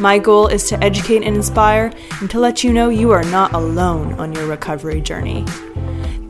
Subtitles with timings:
[0.00, 3.52] My goal is to educate and inspire and to let you know you are not
[3.52, 5.44] alone on your recovery journey.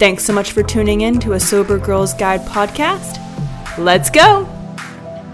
[0.00, 3.18] Thanks so much for tuning in to a Sober Girls Guide podcast.
[3.78, 4.44] Let's go!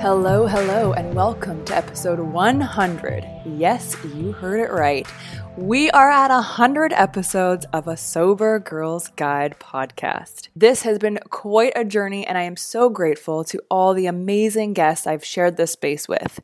[0.02, 3.26] Hello, hello, and welcome to episode 100.
[3.46, 5.08] Yes, you heard it right.
[5.56, 10.48] We are at 100 episodes of a Sober Girls Guide podcast.
[10.54, 14.74] This has been quite a journey, and I am so grateful to all the amazing
[14.74, 16.40] guests I've shared this space with.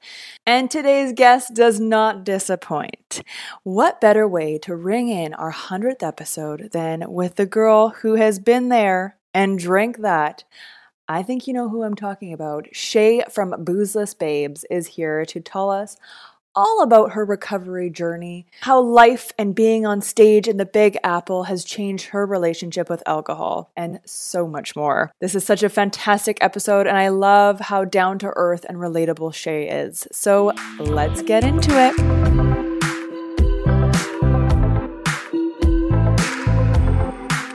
[0.46, 3.22] And today's guest does not disappoint.
[3.64, 8.38] What better way to ring in our 100th episode than with the girl who has
[8.38, 10.44] been there and drank that?
[11.06, 12.68] I think you know who I'm talking about.
[12.72, 15.98] Shea from Boozeless Babes is here to tell us
[16.54, 21.44] all about her recovery journey, how life and being on stage in the Big Apple
[21.44, 25.12] has changed her relationship with alcohol, and so much more.
[25.20, 29.34] This is such a fantastic episode, and I love how down to earth and relatable
[29.34, 30.06] Shea is.
[30.12, 31.98] So let's get into it.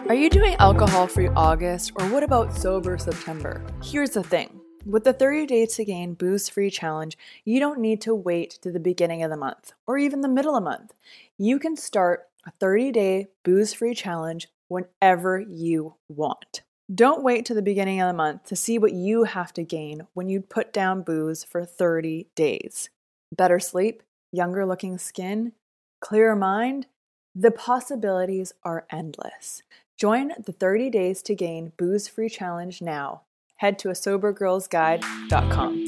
[0.09, 3.61] Are you doing alcohol free August, or what about sober September?
[3.83, 4.56] Here's the thing.
[4.87, 8.71] With the 30 Days to Gain Booze Free Challenge, you don't need to wait to
[8.71, 10.93] the beginning of the month or even the middle of the month.
[11.37, 16.61] You can start a 30 day booze free challenge whenever you want.
[16.93, 20.07] Don't wait to the beginning of the month to see what you have to gain
[20.13, 22.89] when you put down booze for 30 days.
[23.35, 25.51] Better sleep, younger looking skin,
[25.99, 26.87] clearer mind.
[27.35, 29.63] The possibilities are endless.
[29.97, 33.23] Join the 30 Days to Gain Booze Free Challenge now
[33.57, 35.85] head to a sobergirlsguide.com.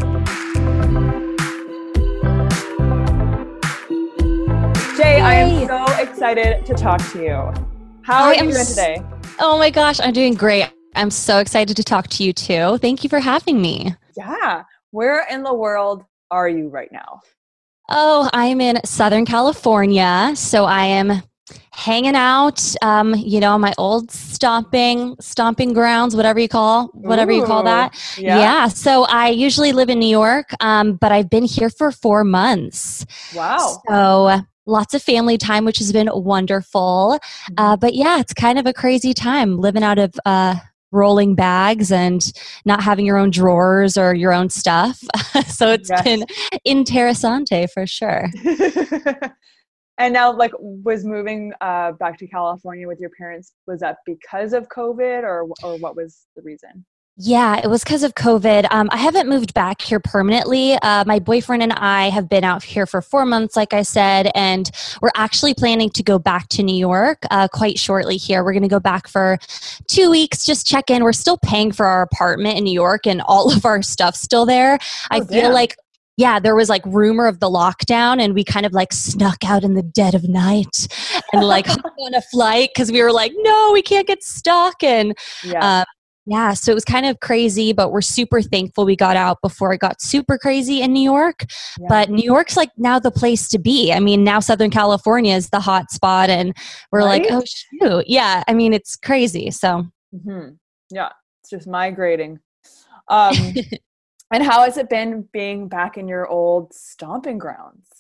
[4.96, 7.53] Shea, I am so excited to talk to you.
[8.02, 9.03] How are I you doing today?
[9.40, 10.69] Oh my gosh, I'm doing great.
[10.96, 12.78] I'm so excited to talk to you too.
[12.79, 13.96] Thank you for having me.
[14.18, 14.63] Yeah.
[14.91, 17.22] Where in the world are you right now?
[17.90, 20.31] Oh, I'm in Southern California.
[20.35, 21.22] So I am
[21.71, 27.37] hanging out um, you know my old stomping stomping grounds whatever you call whatever Ooh,
[27.37, 28.39] you call that yeah.
[28.39, 28.67] yeah.
[28.67, 33.05] so i usually live in new york um, but i've been here for four months
[33.35, 37.53] wow so lots of family time which has been wonderful mm-hmm.
[37.57, 40.55] uh, but yeah it's kind of a crazy time living out of uh,
[40.91, 42.31] rolling bags and
[42.66, 44.99] not having your own drawers or your own stuff
[45.47, 46.03] so it's yes.
[46.03, 46.25] been
[46.66, 48.27] interessante for sure
[49.99, 54.53] and now like was moving uh, back to california with your parents was that because
[54.53, 56.85] of covid or or what was the reason
[57.21, 58.65] yeah, it was because of COVID.
[58.71, 60.75] Um, I haven't moved back here permanently.
[60.75, 64.31] Uh, my boyfriend and I have been out here for four months, like I said,
[64.35, 64.71] and
[65.01, 68.41] we're actually planning to go back to New York uh, quite shortly here.
[68.41, 69.37] We're going to go back for
[69.90, 71.03] two weeks, just check in.
[71.03, 74.45] We're still paying for our apartment in New York and all of our stuff still
[74.45, 74.78] there.
[74.81, 75.53] Oh, I feel damn.
[75.53, 75.75] like
[76.19, 79.63] yeah, there was like rumor of the lockdown, and we kind of like snuck out
[79.63, 80.89] in the dead of night
[81.31, 81.66] and like
[81.97, 84.83] on a flight because we were like, no, we can't get stuck.
[84.83, 85.63] And yeah.
[85.63, 85.85] Uh,
[86.25, 89.71] yeah, so it was kind of crazy, but we're super thankful we got out before
[89.73, 91.45] it got super crazy in New York.
[91.79, 91.87] Yeah.
[91.87, 93.93] But New York's like now the place to be.
[93.93, 96.53] I mean, now Southern California is the hot spot, and
[96.91, 97.23] we're right?
[97.23, 98.03] like, oh, shoot.
[98.07, 99.51] Yeah, I mean, it's crazy.
[99.51, 100.49] So, mm-hmm.
[100.91, 101.09] yeah,
[101.41, 102.39] it's just migrating.
[103.07, 103.33] Um,
[104.31, 107.98] And how has it been being back in your old stomping grounds?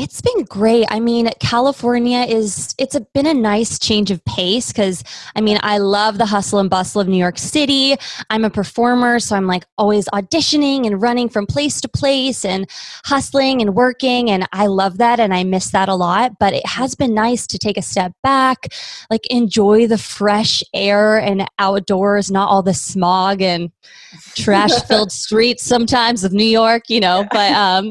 [0.00, 0.86] It's been great.
[0.90, 5.02] I mean, California is it's a, been a nice change of pace cuz
[5.34, 7.96] I mean, I love the hustle and bustle of New York City.
[8.30, 12.70] I'm a performer, so I'm like always auditioning and running from place to place and
[13.06, 16.64] hustling and working and I love that and I miss that a lot, but it
[16.64, 18.68] has been nice to take a step back,
[19.10, 23.72] like enjoy the fresh air and outdoors, not all the smog and
[24.36, 27.90] trash-filled streets sometimes of New York, you know, but um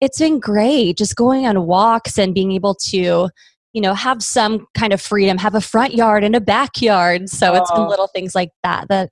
[0.00, 3.28] it's been great just going on walks and being able to
[3.72, 7.52] you know have some kind of freedom have a front yard and a backyard so
[7.52, 7.56] oh.
[7.56, 7.88] it's been oh.
[7.88, 9.10] little things like that that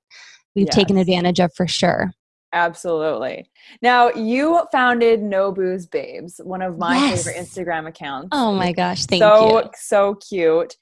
[0.55, 0.75] we've yes.
[0.75, 2.13] taken advantage of for sure
[2.53, 3.45] absolutely
[3.83, 7.25] now you founded no booze babes one of my yes.
[7.25, 10.77] favorite instagram accounts oh my gosh thank so, you so so cute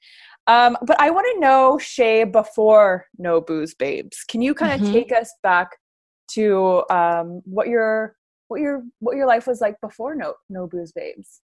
[0.47, 4.81] um, but i want to know shea before no booze babes can you kind of
[4.81, 4.93] mm-hmm.
[4.93, 5.77] take us back
[6.27, 8.15] to um, what your
[8.53, 11.41] what your what your life was like before no no booze babes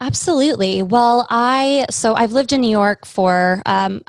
[0.00, 4.00] absolutely well i so i've lived in new york for um,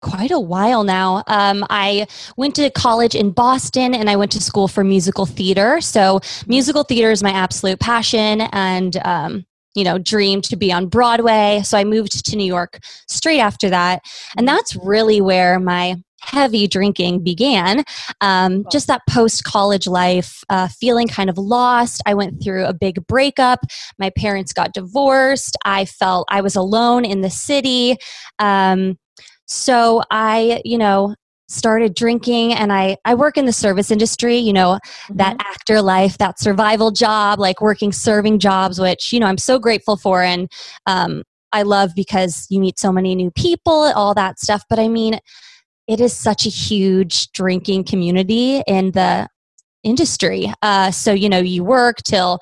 [0.00, 1.22] quite a while now.
[1.28, 5.80] Um, I went to college in Boston and I went to school for musical theater.
[5.80, 6.18] So,
[6.48, 9.44] musical theater is my absolute passion and, um,
[9.76, 11.62] you know, dream to be on Broadway.
[11.64, 14.02] So, I moved to New York straight after that.
[14.36, 17.84] And that's really where my heavy drinking began.
[18.20, 22.02] Um, just that post college life, uh, feeling kind of lost.
[22.06, 23.60] I went through a big breakup.
[23.98, 25.56] My parents got divorced.
[25.64, 27.96] I felt I was alone in the city.
[28.38, 28.98] Um,
[29.46, 31.14] so I, you know,
[31.48, 35.16] started drinking and I, I work in the service industry, you know, mm-hmm.
[35.16, 39.58] that actor life, that survival job, like working serving jobs, which, you know, I'm so
[39.58, 40.22] grateful for.
[40.22, 40.50] And
[40.86, 41.22] um,
[41.52, 44.64] I love because you meet so many new people, all that stuff.
[44.70, 45.18] But I mean,
[45.92, 49.28] it is such a huge drinking community in the
[49.82, 50.50] industry.
[50.62, 52.38] Uh, so, you know, you work till,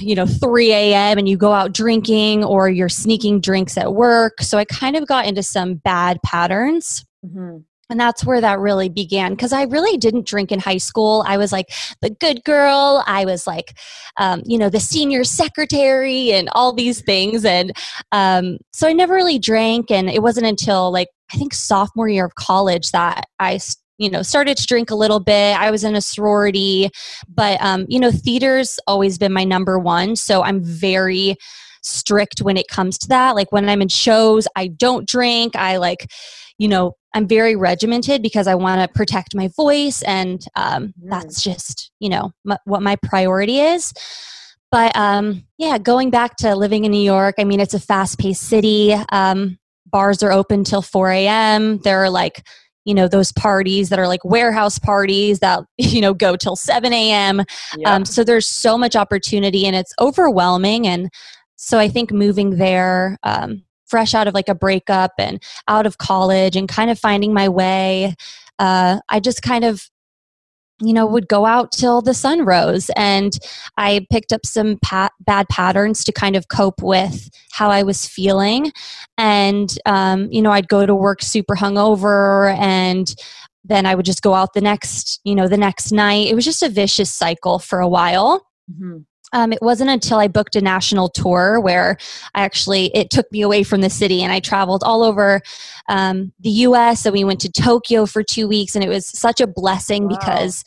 [0.00, 1.18] you know, 3 a.m.
[1.18, 4.40] and you go out drinking or you're sneaking drinks at work.
[4.42, 7.04] So I kind of got into some bad patterns.
[7.24, 7.58] Mm-hmm.
[7.90, 11.24] And that's where that really began because I really didn't drink in high school.
[11.26, 11.66] I was like
[12.00, 13.04] the good girl.
[13.06, 13.76] I was like,
[14.16, 17.44] um, you know, the senior secretary and all these things.
[17.44, 17.72] And
[18.12, 19.90] um, so I never really drank.
[19.90, 23.58] And it wasn't until like I think sophomore year of college that I
[23.98, 26.90] you know started to drink a little bit i was in a sorority
[27.28, 31.36] but um, you know theater's always been my number one so i'm very
[31.82, 35.76] strict when it comes to that like when i'm in shows i don't drink i
[35.76, 36.10] like
[36.58, 40.92] you know i'm very regimented because i want to protect my voice and um, mm.
[41.04, 43.92] that's just you know m- what my priority is
[44.70, 48.42] but um, yeah going back to living in new york i mean it's a fast-paced
[48.42, 49.58] city um,
[49.92, 51.78] bars are open till 4 a.m.
[51.78, 52.44] There are like,
[52.84, 56.92] you know, those parties that are like warehouse parties that, you know, go till 7
[56.92, 57.42] a.m.
[57.76, 57.94] Yeah.
[57.94, 60.88] Um, so there's so much opportunity and it's overwhelming.
[60.88, 61.08] And
[61.64, 65.98] so I think moving there, um, fresh out of like a breakup and out of
[65.98, 68.16] college and kind of finding my way,
[68.58, 69.88] uh, I just kind of
[70.80, 72.90] you know would go out till the sun rose.
[72.96, 73.38] And
[73.76, 78.08] i picked up some pat- bad patterns to kind of cope with how i was
[78.08, 78.72] feeling.
[79.16, 83.14] And um, you know i'd go to work super hungover and
[83.64, 86.26] then i would just go out the next you know the next night.
[86.26, 88.44] It was just a vicious cycle for a while.
[88.68, 89.02] Mm-hmm.
[89.32, 91.96] Um, it wasn't until I booked a national tour where
[92.34, 95.40] I actually it took me away from the city and I traveled all over
[95.88, 97.06] um, the U.S.
[97.06, 100.16] and we went to Tokyo for two weeks and it was such a blessing wow.
[100.18, 100.64] because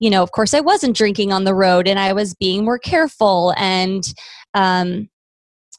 [0.00, 2.78] you know of course I wasn't drinking on the road and I was being more
[2.78, 4.04] careful and
[4.54, 5.08] um,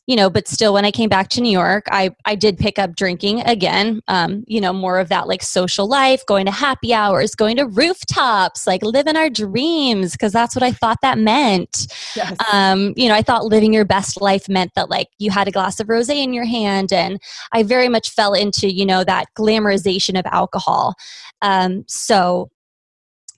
[0.10, 2.80] you know but still when i came back to new york i i did pick
[2.80, 6.94] up drinking again um, you know more of that like social life going to happy
[6.94, 11.88] hours going to rooftops like living our dreams because that's what i thought that meant
[12.16, 12.36] yes.
[12.52, 15.52] um, you know i thought living your best life meant that like you had a
[15.52, 17.22] glass of rosé in your hand and
[17.54, 20.96] i very much fell into you know that glamorization of alcohol
[21.44, 22.50] um, so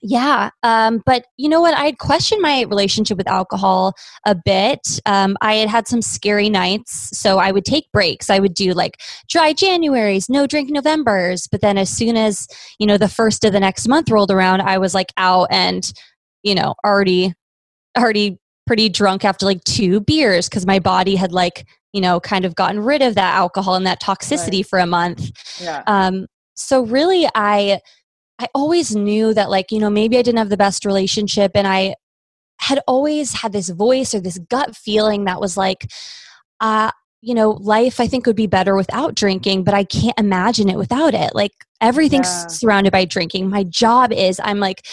[0.02, 0.50] yeah.
[0.64, 1.74] Um, but you know what?
[1.74, 3.94] I had questioned my relationship with alcohol
[4.26, 4.80] a bit.
[5.06, 7.16] Um, I had had some scary nights.
[7.16, 8.28] So I would take breaks.
[8.28, 11.46] I would do like dry Januaries, no drink Novembers.
[11.46, 12.48] But then as soon as,
[12.80, 15.90] you know, the first of the next month rolled around, I was like out and,
[16.42, 17.32] you know, already,
[17.96, 22.44] already pretty drunk after like two beers because my body had like, you know, kind
[22.44, 24.66] of gotten rid of that alcohol and that toxicity right.
[24.66, 25.30] for a month.
[25.60, 25.84] Yeah.
[25.86, 27.80] Um, so really, I,
[28.42, 31.52] I always knew that, like, you know, maybe I didn't have the best relationship.
[31.54, 31.94] And I
[32.58, 35.86] had always had this voice or this gut feeling that was like,
[36.60, 40.68] uh, you know, life I think would be better without drinking, but I can't imagine
[40.68, 41.36] it without it.
[41.36, 42.46] Like, everything's yeah.
[42.48, 43.48] surrounded by drinking.
[43.48, 44.84] My job is, I'm like,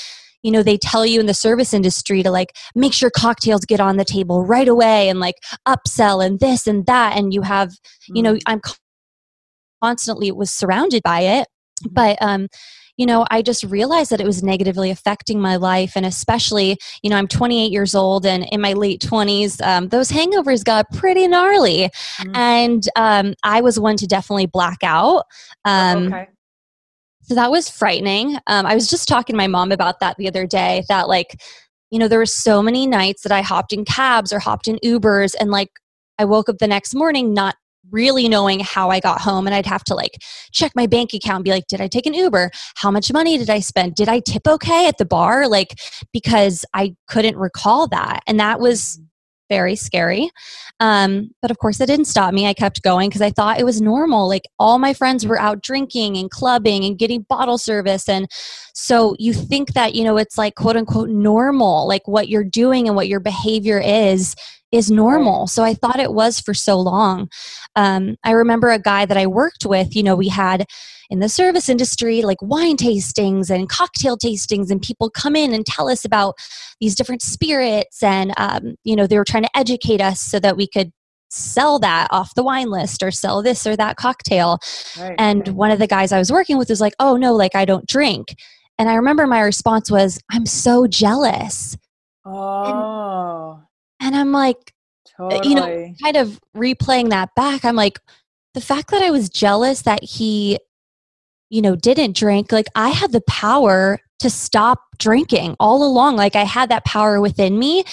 [0.43, 3.81] you know they tell you in the service industry to like make sure cocktails get
[3.81, 5.35] on the table right away and like
[5.67, 7.73] upsell and this and that and you have
[8.07, 8.41] you know mm.
[8.45, 8.61] i'm
[9.83, 11.45] constantly was surrounded by it
[11.83, 11.93] mm-hmm.
[11.93, 12.47] but um
[12.99, 15.93] you know, I just realized that it was negatively affecting my life.
[15.95, 20.11] And especially, you know, I'm 28 years old and in my late 20s, um, those
[20.11, 21.89] hangovers got pretty gnarly.
[22.17, 22.35] Mm-hmm.
[22.35, 25.23] And um, I was one to definitely black out.
[25.63, 26.27] Um, okay.
[27.21, 28.35] So that was frightening.
[28.47, 31.39] Um, I was just talking to my mom about that the other day that, like,
[31.91, 34.77] you know, there were so many nights that I hopped in cabs or hopped in
[34.83, 35.69] Ubers and, like,
[36.17, 37.55] I woke up the next morning not
[37.91, 40.17] really knowing how I got home and I'd have to like
[40.51, 42.51] check my bank account and be like, did I take an Uber?
[42.75, 43.95] How much money did I spend?
[43.95, 45.47] Did I tip okay at the bar?
[45.47, 45.79] Like,
[46.11, 48.21] because I couldn't recall that.
[48.27, 49.05] And that was mm-hmm.
[49.49, 50.29] very scary.
[50.79, 52.47] Um, but of course, it didn't stop me.
[52.47, 54.29] I kept going because I thought it was normal.
[54.29, 58.07] Like, all my friends were out drinking and clubbing and getting bottle service.
[58.07, 58.27] And
[58.73, 62.87] so you think that, you know, it's like quote unquote normal, like what you're doing
[62.87, 64.35] and what your behavior is
[64.71, 65.47] is normal.
[65.47, 67.29] So I thought it was for so long.
[67.75, 70.65] Um, I remember a guy that I worked with, you know, we had
[71.09, 75.65] in the service industry like wine tastings and cocktail tastings, and people come in and
[75.65, 76.35] tell us about
[76.79, 78.03] these different spirits.
[78.03, 80.91] And, um, you know, they were trying to educate us so that we could
[81.31, 84.59] sell that off the wine list or sell this or that cocktail.
[84.99, 87.55] Right, and one of the guys I was working with was like, oh, no, like
[87.55, 88.35] I don't drink.
[88.77, 91.75] And I remember my response was, I'm so jealous.
[92.23, 93.55] Oh.
[93.55, 93.68] And
[93.99, 94.73] and I'm like,
[95.17, 95.49] totally.
[95.49, 97.99] you know, kind of replaying that back, I'm like,
[98.53, 100.57] the fact that I was jealous that he,
[101.49, 106.15] you know, didn't drink, like I had the power to stop drinking all along.
[106.15, 107.83] Like I had that power within me,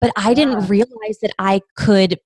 [0.00, 0.34] but I yeah.
[0.34, 2.18] didn't realize that I could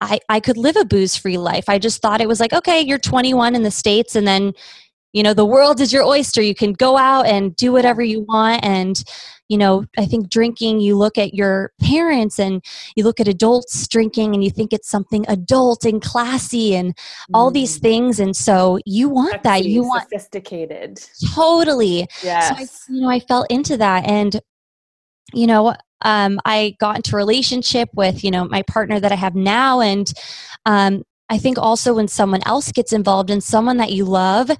[0.00, 1.68] I, I could live a booze free life.
[1.68, 4.52] I just thought it was like, okay, you're 21 in the States and then,
[5.12, 6.40] you know, the world is your oyster.
[6.40, 8.64] You can go out and do whatever you want.
[8.64, 9.02] And
[9.48, 12.62] you know, I think drinking, you look at your parents and
[12.96, 16.96] you look at adults drinking and you think it's something adult and classy and
[17.32, 17.54] all mm.
[17.54, 18.20] these things.
[18.20, 19.64] And so you want Sexy, that.
[19.64, 21.00] You want sophisticated.
[21.34, 22.06] Totally.
[22.22, 22.48] Yes.
[22.48, 24.06] So I, you know, I fell into that.
[24.06, 24.38] And,
[25.32, 29.34] you know, um, I got into relationship with, you know, my partner that I have
[29.34, 29.80] now.
[29.80, 30.12] And
[30.66, 34.50] um, I think also when someone else gets involved in someone that you love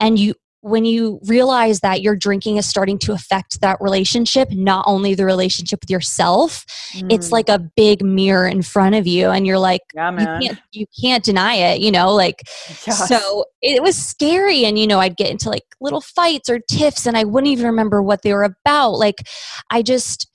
[0.00, 4.84] and you when you realize that your drinking is starting to affect that relationship, not
[4.86, 7.12] only the relationship with yourself, mm.
[7.12, 10.58] it's like a big mirror in front of you, and you're like, yeah, you can't
[10.70, 12.42] you can't deny it, you know, like
[12.86, 13.08] yes.
[13.08, 17.06] so it was scary, and you know, I'd get into like little fights or tiffs,
[17.06, 18.92] and I wouldn't even remember what they were about.
[18.92, 19.26] Like,
[19.70, 20.28] I just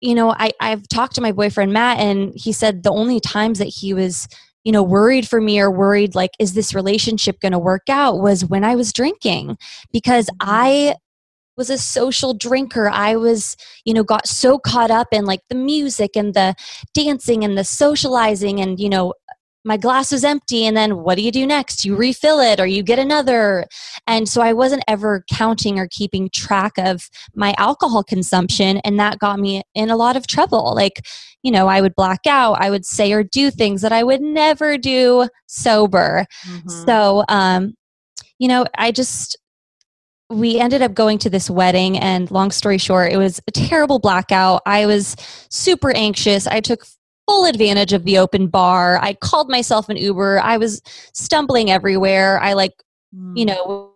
[0.00, 3.58] you know, I, I've talked to my boyfriend Matt, and he said the only times
[3.58, 4.28] that he was
[4.66, 8.18] you know worried for me or worried like is this relationship going to work out
[8.18, 9.56] was when i was drinking
[9.92, 10.98] because i mm-hmm.
[11.56, 15.54] was a social drinker i was you know got so caught up in like the
[15.54, 16.52] music and the
[16.94, 19.14] dancing and the socializing and you know
[19.66, 21.84] my glass is empty and then what do you do next?
[21.84, 23.66] You refill it or you get another.
[24.06, 29.18] And so i wasn't ever counting or keeping track of my alcohol consumption and that
[29.18, 30.72] got me in a lot of trouble.
[30.74, 31.04] Like
[31.42, 34.20] you know i would black out i would say or do things that i would
[34.20, 36.26] never do sober.
[36.44, 36.68] Mm-hmm.
[36.68, 37.74] so um
[38.38, 39.36] you know i just
[40.28, 44.00] we ended up going to this wedding and long story short it was a terrible
[44.00, 44.62] blackout.
[44.66, 45.14] I was
[45.50, 46.48] super anxious.
[46.48, 46.84] I took
[47.26, 48.98] full advantage of the open bar.
[49.02, 50.40] I called myself an Uber.
[50.40, 50.80] I was
[51.12, 52.40] stumbling everywhere.
[52.40, 52.72] I like,
[53.14, 53.36] mm.
[53.36, 53.92] you know,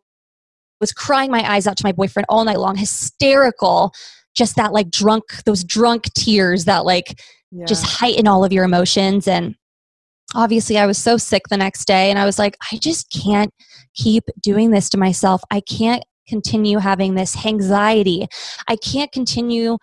[0.81, 3.93] was crying my eyes out to my boyfriend all night long, hysterical.
[4.35, 7.21] Just that like drunk, those drunk tears that like
[7.51, 7.67] yeah.
[7.67, 9.27] just heighten all of your emotions.
[9.27, 9.57] And
[10.35, 13.53] obviously, I was so sick the next day, and I was like, I just can't
[13.95, 15.43] keep doing this to myself.
[15.51, 18.29] I can't continue having this anxiety.
[18.69, 19.79] I can't continue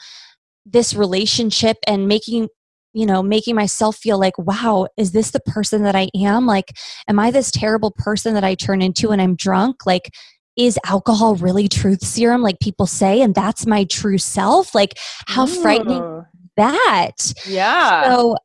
[0.65, 2.47] this relationship and making
[2.93, 6.45] you know, making myself feel like, wow, is this the person that I am?
[6.45, 6.71] Like,
[7.07, 9.85] am I this terrible person that I turn into when I'm drunk?
[9.85, 10.09] Like,
[10.57, 14.73] is alcohol really truth serum, like people say, and that's my true self?
[14.73, 15.61] Like, how Ooh.
[15.61, 16.25] frightening
[16.55, 17.33] that?
[17.45, 18.09] Yeah.
[18.09, 18.37] So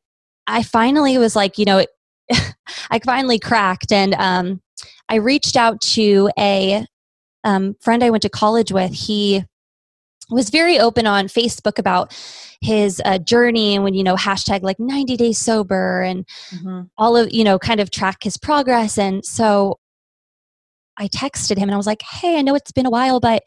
[0.45, 1.85] I finally was like, you know,
[2.91, 4.61] I finally cracked, and um,
[5.09, 6.85] I reached out to a
[7.43, 8.93] um, friend I went to college with.
[8.93, 9.43] He
[10.29, 12.13] was very open on Facebook about
[12.61, 16.83] his uh, journey and when you know hashtag like 90 days sober and mm-hmm.
[16.97, 19.77] all of you know kind of track his progress and so
[20.97, 23.43] I texted him and I was like, "Hey, I know it's been a while, but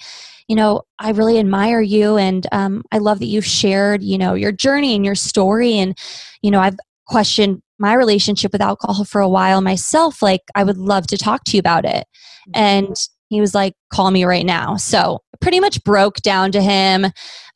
[0.49, 4.35] you know, I really admire you, and um, I love that you've shared, you know,
[4.35, 5.75] your journey and your story.
[5.75, 5.97] And
[6.43, 10.23] you know, I've questioned my relationship with alcohol for a while myself.
[10.23, 12.07] Like, I would love to talk to you about it."
[12.49, 12.53] Mm-hmm.
[12.55, 12.97] And
[13.29, 14.77] He was like, call me right now.
[14.77, 17.07] So pretty much broke down to him.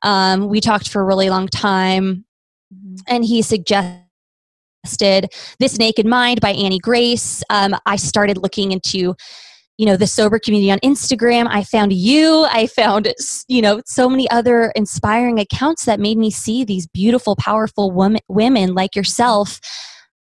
[0.02, 2.24] Um, we talked for a really long time,
[2.74, 2.94] mm-hmm.
[3.06, 4.00] and he suggested
[5.58, 7.42] This Naked Mind by Annie Grace.
[7.50, 9.14] Um, I started looking into
[9.80, 13.10] you know the sober community on instagram i found you i found
[13.48, 18.20] you know so many other inspiring accounts that made me see these beautiful powerful women,
[18.28, 19.58] women like yourself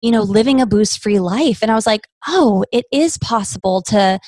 [0.03, 3.83] you know living a booze free life and i was like oh it is possible
[3.83, 4.21] to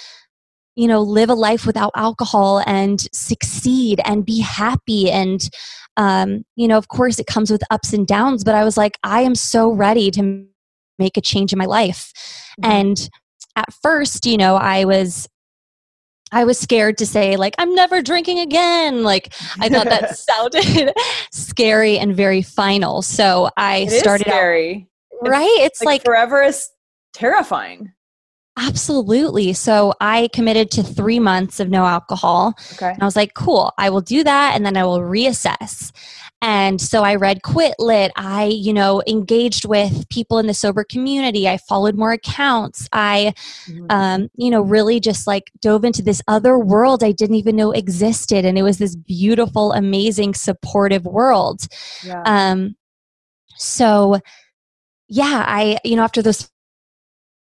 [0.77, 5.51] you know live a life without alcohol and succeed and be happy and
[5.97, 8.99] um, you know of course it comes with ups and downs but i was like
[9.03, 10.47] i am so ready to
[10.99, 12.13] make a change in my life
[12.61, 12.71] mm-hmm.
[12.71, 13.11] and
[13.57, 15.29] at first, you know, I was
[16.35, 19.03] I was scared to say like I'm never drinking again.
[19.03, 20.93] Like I thought that sounded
[21.33, 23.03] scary and very final.
[23.03, 24.89] So I it started scary.
[25.23, 25.57] Out, right?
[25.61, 26.69] It's, it's like, like forever is
[27.13, 27.93] terrifying.
[28.59, 29.55] Absolutely.
[29.55, 32.55] So I committed to three months of no alcohol.
[32.75, 32.91] Okay.
[32.91, 35.91] And I was like, cool, I will do that and then I will reassess.
[36.43, 38.13] And so I read Quit Lit.
[38.17, 41.49] I, you know, engaged with people in the sober community.
[41.49, 42.89] I followed more accounts.
[42.93, 43.33] I,
[43.67, 43.87] mm-hmm.
[43.89, 47.71] um, you know, really just like dove into this other world I didn't even know
[47.71, 48.45] existed.
[48.45, 51.63] And it was this beautiful, amazing, supportive world.
[52.05, 52.23] Yeah.
[52.27, 52.75] Um,
[53.57, 54.19] so,
[55.09, 56.51] yeah, I, you know, after those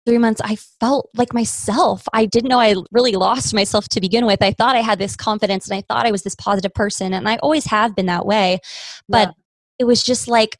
[0.07, 2.05] three months, I felt like myself.
[2.13, 4.43] I didn't know I really lost myself to begin with.
[4.43, 7.29] I thought I had this confidence and I thought I was this positive person, and
[7.29, 8.61] I always have been that way.
[9.09, 9.33] But yeah.
[9.81, 10.59] it was just like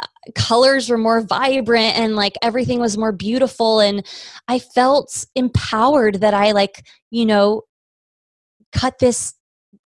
[0.00, 3.80] uh, colors were more vibrant and like everything was more beautiful.
[3.80, 4.06] And
[4.46, 7.62] I felt empowered that I, like, you know,
[8.72, 9.34] cut this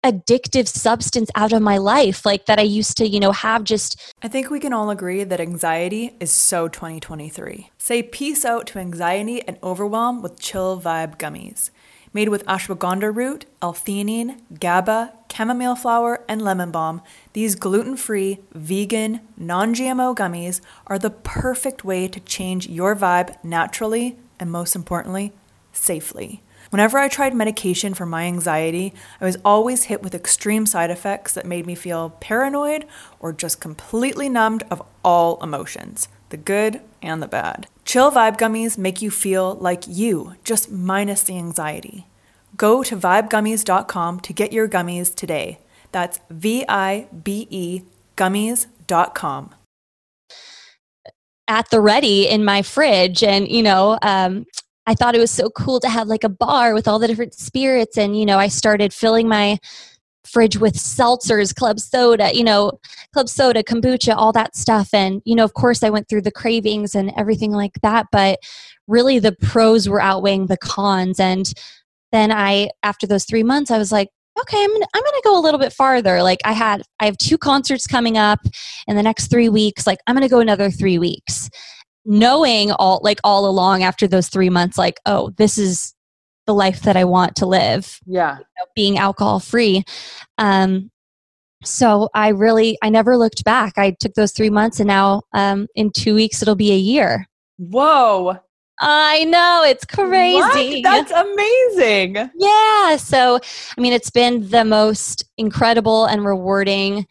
[0.02, 4.14] addictive substance out of my life like that I used to, you know, have just
[4.22, 7.70] I think we can all agree that anxiety is so 2023.
[7.78, 11.70] Say peace out to anxiety and overwhelm with chill vibe gummies.
[12.12, 17.02] Made with ashwagandha root, L-theanine, GABA, chamomile flower, and lemon balm,
[17.34, 24.50] these gluten-free, vegan, non-GMO gummies are the perfect way to change your vibe naturally and
[24.50, 25.32] most importantly,
[25.72, 26.42] safely.
[26.70, 31.34] Whenever I tried medication for my anxiety, I was always hit with extreme side effects
[31.34, 32.86] that made me feel paranoid
[33.18, 37.66] or just completely numbed of all emotions the good and the bad.
[37.84, 42.06] Chill Vibe Gummies make you feel like you, just minus the anxiety.
[42.56, 45.58] Go to vibegummies.com to get your gummies today.
[45.90, 47.82] That's V I B E
[48.16, 49.54] gummies.com.
[51.48, 54.46] At the ready in my fridge, and you know, um,
[54.90, 57.32] I thought it was so cool to have like a bar with all the different
[57.32, 57.96] spirits.
[57.96, 59.56] And, you know, I started filling my
[60.24, 62.72] fridge with seltzers, club soda, you know,
[63.12, 64.92] club soda, kombucha, all that stuff.
[64.92, 68.06] And, you know, of course, I went through the cravings and everything like that.
[68.10, 68.40] But
[68.88, 71.20] really, the pros were outweighing the cons.
[71.20, 71.52] And
[72.10, 74.08] then I, after those three months, I was like,
[74.40, 77.36] okay i'm I'm gonna go a little bit farther like i had i have two
[77.36, 78.38] concerts coming up
[78.86, 81.50] in the next three weeks like i'm gonna go another three weeks
[82.04, 85.94] knowing all like all along after those three months like oh this is
[86.46, 89.84] the life that i want to live yeah you know, being alcohol free
[90.38, 90.90] um
[91.62, 95.66] so i really i never looked back i took those three months and now um
[95.74, 97.26] in two weeks it'll be a year
[97.58, 98.36] whoa
[98.80, 100.82] I know it's crazy.
[100.82, 100.82] What?
[100.82, 102.14] That's amazing.
[102.34, 102.96] Yeah.
[102.96, 103.38] So,
[103.76, 107.06] I mean, it's been the most incredible and rewarding,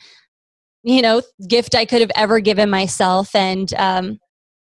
[0.82, 3.36] you know, gift I could have ever given myself.
[3.36, 4.20] And um,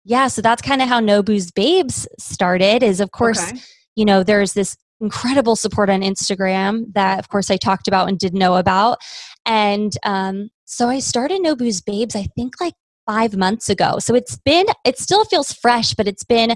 [0.07, 2.83] yeah, so that's kind of how No Booze Babes started.
[2.83, 3.61] Is of course, okay.
[3.97, 8.19] you know, there's this incredible support on Instagram that, of course, I talked about and
[8.19, 8.99] didn't know about,
[9.45, 12.17] and um, so I started No Booze Babes.
[12.17, 12.75] I think like
[13.07, 13.99] five months ago.
[13.99, 16.55] So it's been, it still feels fresh, but it's been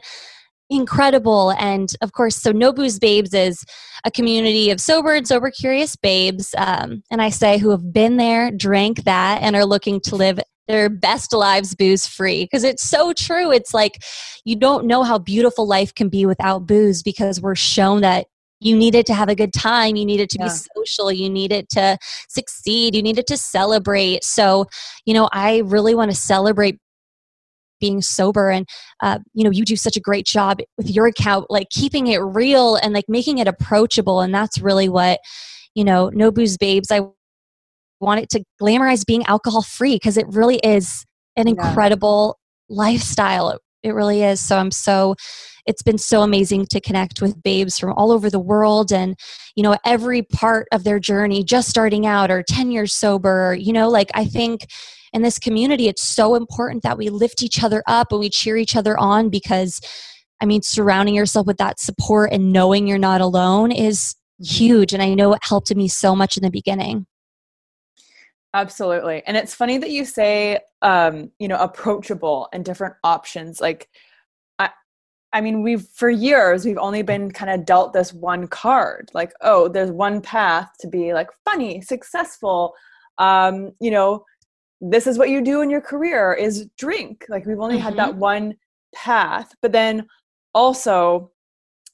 [0.68, 1.52] incredible.
[1.52, 3.64] And of course, so No Booze Babes is
[4.04, 6.54] a community of sober and sober curious babes.
[6.56, 10.40] Um, and I say who have been there, drank that, and are looking to live
[10.70, 12.44] their best lives booze free.
[12.44, 13.50] Because it's so true.
[13.50, 14.02] It's like
[14.44, 18.26] you don't know how beautiful life can be without booze because we're shown that
[18.60, 19.96] you needed to have a good time.
[19.96, 20.46] You needed to yeah.
[20.48, 21.10] be social.
[21.10, 21.96] You needed to
[22.28, 22.94] succeed.
[22.94, 24.24] You needed to celebrate.
[24.24, 24.66] So
[25.06, 26.78] you know i really want to celebrate
[27.80, 28.68] being sober and
[29.02, 32.18] uh, you know you do such a great job with your account like keeping it
[32.18, 34.20] real and like making it approachable.
[34.20, 35.20] And that's really what
[35.74, 37.00] you know no booze babes i
[38.00, 41.04] want it to glamorize being alcohol free because it really is
[41.36, 42.76] an incredible yeah.
[42.76, 43.58] lifestyle.
[43.82, 44.40] It really is.
[44.40, 45.14] So I'm so
[45.66, 49.14] it's been so amazing to connect with babes from all over the world and
[49.54, 53.72] you know every part of their journey just starting out or 10 years sober you
[53.72, 54.66] know like i think
[55.12, 58.56] in this community it's so important that we lift each other up and we cheer
[58.56, 59.80] each other on because
[60.40, 64.54] I mean, surrounding yourself with that support and knowing you're not alone is mm-hmm.
[64.54, 64.92] huge.
[64.92, 67.06] And I know it helped me so much in the beginning.
[68.52, 69.22] Absolutely.
[69.26, 73.60] And it's funny that you say, um, you know, approachable and different options.
[73.60, 73.88] Like,
[74.58, 74.70] I,
[75.32, 79.10] I mean, we've, for years, we've only been kind of dealt this one card.
[79.14, 82.74] Like, oh, there's one path to be like funny, successful,
[83.18, 84.24] um, you know,
[84.80, 87.26] this is what you do in your career is drink.
[87.28, 87.84] Like, we've only mm-hmm.
[87.84, 88.20] had that mm-hmm.
[88.20, 88.54] one
[88.94, 89.54] path.
[89.62, 90.08] But then
[90.54, 91.30] also,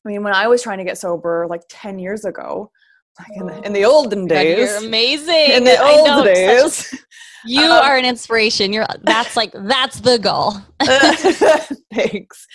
[0.04, 2.70] I mean, when I was trying to get sober like 10 years ago,
[3.18, 4.58] like in the, in the olden days.
[4.58, 5.50] You're amazing.
[5.52, 6.94] In the old know, days.
[7.48, 8.72] You um, are an inspiration.
[8.72, 10.54] You're that's like that's the goal.
[11.94, 12.46] thanks.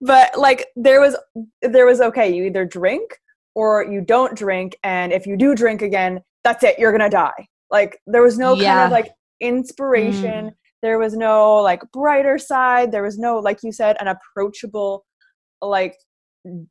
[0.00, 1.16] But like there was
[1.62, 3.18] there was okay, you either drink
[3.54, 7.14] or you don't drink and if you do drink again, that's it, you're going to
[7.14, 7.48] die.
[7.70, 8.74] Like there was no yeah.
[8.74, 10.46] kind of like inspiration.
[10.46, 10.54] Mm.
[10.82, 12.92] There was no like brighter side.
[12.92, 15.04] There was no like you said an approachable
[15.60, 15.96] like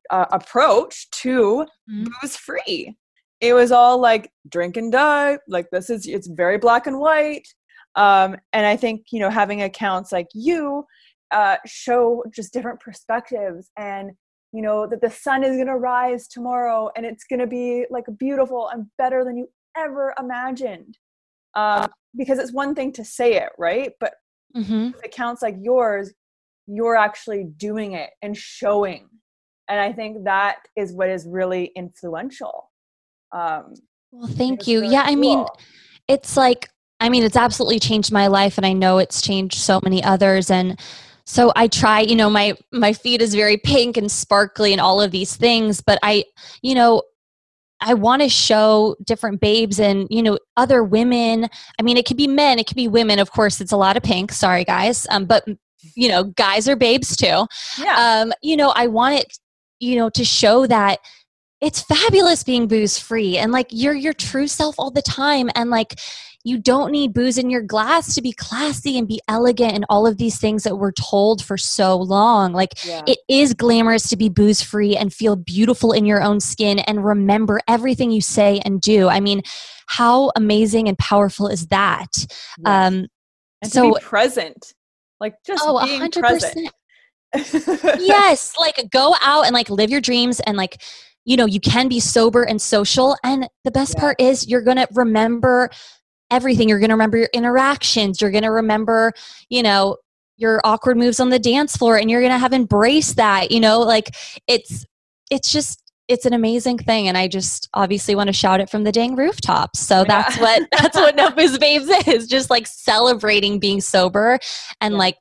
[0.09, 2.07] uh, approach to mm.
[2.21, 2.95] booze free
[3.41, 7.47] it was all like drink and die like this is it's very black and white
[7.95, 10.85] um, and i think you know having accounts like you
[11.31, 14.11] uh, show just different perspectives and
[14.53, 17.85] you know that the sun is going to rise tomorrow and it's going to be
[17.89, 20.97] like beautiful and better than you ever imagined
[21.55, 23.91] um, because it's one thing to say it right?
[23.99, 24.13] But
[24.55, 24.91] mm-hmm.
[25.03, 26.13] accounts like yours
[26.67, 29.07] you're actually doing it and showing
[29.69, 32.71] and i think that is what is really influential
[33.31, 33.73] um,
[34.11, 34.81] well, thank you.
[34.81, 35.13] Really yeah, cool.
[35.13, 35.45] I mean,
[36.07, 39.79] it's like, I mean, it's absolutely changed my life, and I know it's changed so
[39.83, 40.49] many others.
[40.49, 40.79] And
[41.25, 45.01] so I try, you know, my my feed is very pink and sparkly and all
[45.01, 46.25] of these things, but I,
[46.61, 47.03] you know,
[47.81, 51.49] I want to show different babes and you know other women.
[51.79, 53.19] I mean, it could be men, it could be women.
[53.19, 54.31] Of course, it's a lot of pink.
[54.31, 55.45] Sorry, guys, um, but
[55.95, 57.45] you know, guys are babes too.
[57.77, 58.21] Yeah.
[58.23, 59.37] Um, you know, I want it,
[59.79, 60.99] you know, to show that
[61.61, 65.69] it's fabulous being booze free and like you're your true self all the time and
[65.69, 65.95] like
[66.45, 70.05] you don't need booze in your glass to be classy and be elegant and all
[70.05, 72.53] of these things that we're told for so long.
[72.53, 73.01] Like yeah.
[73.07, 77.03] it is glamorous to be booze free and feel beautiful in your own skin and
[77.03, 79.09] remember everything you say and do.
[79.09, 79.41] I mean,
[79.87, 82.11] how amazing and powerful is that?
[82.63, 83.07] Um,
[83.63, 84.75] and so present,
[85.19, 86.19] like just oh, being 100%.
[86.19, 86.71] present.
[87.99, 90.79] yes, like go out and like live your dreams and like
[91.25, 94.01] you know you can be sober and social and the best yeah.
[94.01, 95.69] part is you're going to remember
[96.31, 99.11] everything you're going to remember your interactions you're going to remember
[99.49, 99.97] you know
[100.37, 103.59] your awkward moves on the dance floor and you're going to have embraced that you
[103.59, 104.15] know like
[104.47, 104.85] it's
[105.29, 108.83] it's just it's an amazing thing and i just obviously want to shout it from
[108.83, 110.03] the dang rooftops so yeah.
[110.03, 114.39] that's what that's what no booze babes is just like celebrating being sober
[114.81, 114.99] and yeah.
[114.99, 115.17] like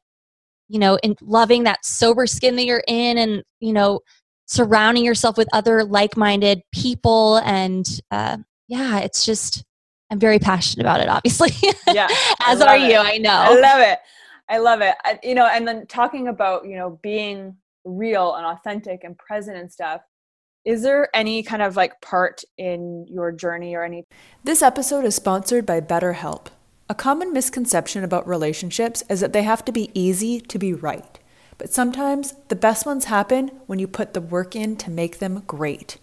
[0.68, 4.00] you know and loving that sober skin that you're in and you know
[4.46, 8.36] surrounding yourself with other like-minded people and uh,
[8.68, 9.64] yeah it's just
[10.10, 11.50] i'm very passionate about it obviously.
[11.92, 12.08] Yeah
[12.46, 12.90] as are it.
[12.90, 13.30] you i know.
[13.30, 13.98] I love it.
[14.48, 14.94] I love it.
[15.04, 19.56] I, you know and then talking about you know being real and authentic and present
[19.56, 20.00] and stuff
[20.64, 24.04] is there any kind of like part in your journey or any
[24.42, 26.46] this episode is sponsored by betterhelp.
[26.88, 31.18] A common misconception about relationships is that they have to be easy to be right
[31.64, 35.42] but sometimes the best ones happen when you put the work in to make them
[35.46, 35.96] great.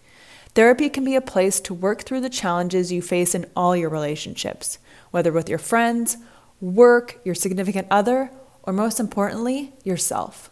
[0.56, 3.88] Therapy can be a place to work through the challenges you face in all your
[3.88, 4.78] relationships,
[5.12, 6.16] whether with your friends,
[6.60, 8.32] work, your significant other,
[8.64, 10.50] or most importantly, yourself.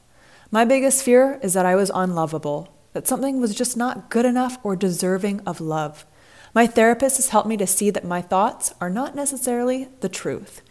[0.52, 4.58] My biggest fear is that I was unlovable, that something was just not good enough
[4.62, 6.06] or deserving of love.
[6.54, 10.62] My therapist has helped me to see that my thoughts are not necessarily the truth.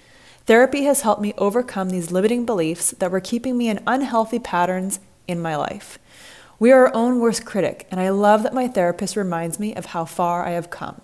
[0.49, 4.99] Therapy has helped me overcome these limiting beliefs that were keeping me in unhealthy patterns
[5.27, 5.99] in my life.
[6.57, 9.85] We are our own worst critic, and I love that my therapist reminds me of
[9.85, 11.01] how far I have come.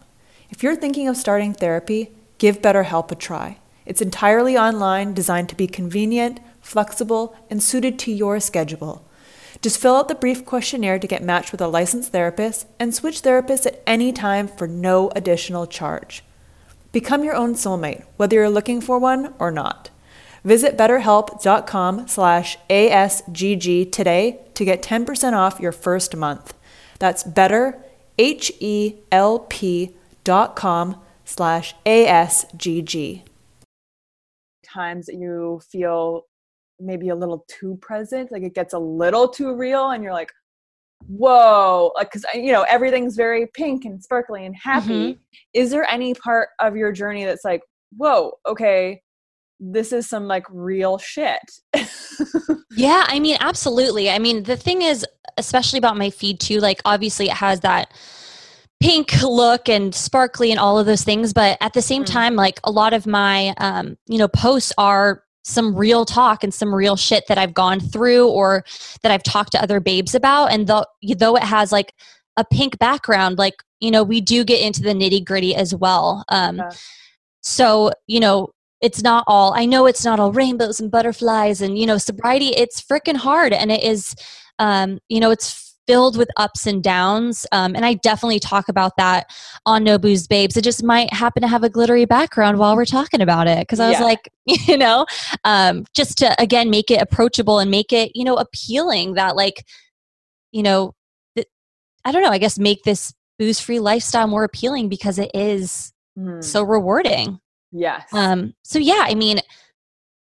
[0.50, 3.60] If you're thinking of starting therapy, give BetterHelp a try.
[3.86, 9.08] It's entirely online, designed to be convenient, flexible, and suited to your schedule.
[9.62, 13.22] Just fill out the brief questionnaire to get matched with a licensed therapist and switch
[13.22, 16.24] therapists at any time for no additional charge.
[16.96, 19.90] Become your own soulmate, whether you're looking for one or not.
[20.46, 26.54] Visit betterhelp.com slash ASGG today to get 10% off your first month.
[27.00, 27.84] That's better,
[28.18, 33.24] H-E-L-P dot com slash ASGG.
[34.66, 36.28] Times that you feel
[36.80, 40.32] maybe a little too present, like it gets a little too real and you're like,
[41.08, 45.20] whoa like because you know everything's very pink and sparkly and happy mm-hmm.
[45.54, 47.62] is there any part of your journey that's like
[47.96, 49.02] whoa okay
[49.60, 51.40] this is some like real shit.
[52.72, 54.10] yeah, I mean, absolutely.
[54.10, 55.06] I mean, the thing is,
[55.38, 57.92] especially about my feed too, like obviously it has that
[58.82, 62.12] pink look and sparkly and all of those things but at the same mm.
[62.12, 66.54] time like a lot of my um, you know posts are some real talk and
[66.54, 68.66] some real shit that I've gone through or
[69.04, 70.48] that I've talked to other babes about.
[70.52, 70.86] And though,
[71.18, 71.94] though it has like
[72.36, 76.26] a pink background, like, you know, we do get into the nitty gritty as well.
[76.30, 76.72] Um, yeah.
[77.42, 78.50] So, you know,
[78.82, 82.48] it's not all, I know it's not all rainbows and butterflies and, you know, sobriety,
[82.50, 83.54] it's freaking hard.
[83.54, 84.16] And it is,
[84.58, 87.46] um, you know, it's filled with ups and downs.
[87.52, 89.32] Um, and I definitely talk about that
[89.66, 90.58] on No Booze Babes.
[90.58, 93.68] It just might happen to have a glittery background while we're talking about it.
[93.68, 94.06] Cause I was yeah.
[94.06, 95.06] like, you know,
[95.44, 99.66] um, just to again make it approachable and make it, you know, appealing that like,
[100.52, 100.94] you know,
[101.36, 101.48] th-
[102.04, 105.94] I don't know, I guess make this booze free lifestyle more appealing because it is
[106.18, 106.44] mm.
[106.44, 107.40] so rewarding.
[107.72, 108.08] Yes.
[108.14, 109.42] Um, so yeah, I mean,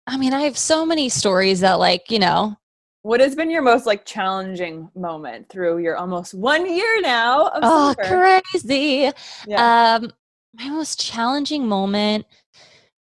[0.05, 2.55] I mean, I have so many stories that like, you know,
[3.01, 7.51] what has been your most like challenging moment through your almost one year now?
[7.55, 9.11] oh, crazy!
[9.47, 9.97] Yeah.
[10.01, 10.11] Um,
[10.53, 12.25] my most challenging moment.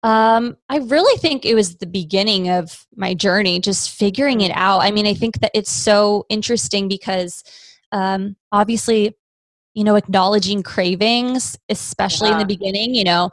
[0.02, 4.80] Um, I really think it was the beginning of my journey, just figuring it out.
[4.80, 7.42] I mean, I think that it's so interesting because,
[7.90, 9.16] um, obviously,
[9.72, 12.35] you know, acknowledging cravings, especially yeah.
[12.35, 13.30] in the beginning, you know,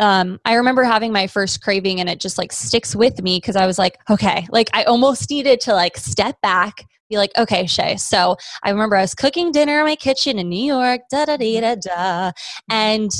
[0.00, 3.54] um, I remember having my first craving and it just like sticks with me because
[3.54, 7.66] I was like, okay, like I almost needed to like step back, be like, okay,
[7.66, 7.98] Shea.
[7.98, 11.36] So I remember I was cooking dinner in my kitchen in New York, da da
[11.36, 12.32] da da da,
[12.70, 13.10] and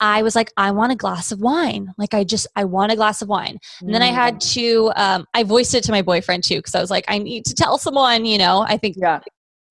[0.00, 1.92] I was like, I want a glass of wine.
[1.96, 3.58] Like I just, I want a glass of wine.
[3.82, 4.54] And then I had mm.
[4.54, 7.44] to, um, I voiced it to my boyfriend too because I was like, I need
[7.44, 8.24] to tell someone.
[8.24, 9.20] You know, I think yeah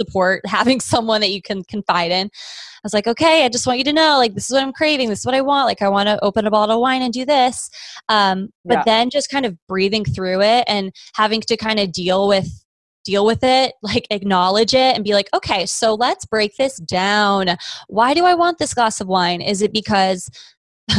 [0.01, 2.27] support, having someone that you can confide in.
[2.27, 4.73] I was like, okay, I just want you to know, like, this is what I'm
[4.73, 5.09] craving.
[5.09, 5.67] This is what I want.
[5.67, 7.69] Like, I want to open a bottle of wine and do this.
[8.09, 8.83] Um, but yeah.
[8.85, 12.49] then just kind of breathing through it and having to kind of deal with
[13.03, 17.55] deal with it, like acknowledge it and be like, okay, so let's break this down.
[17.87, 19.41] Why do I want this glass of wine?
[19.41, 20.29] Is it because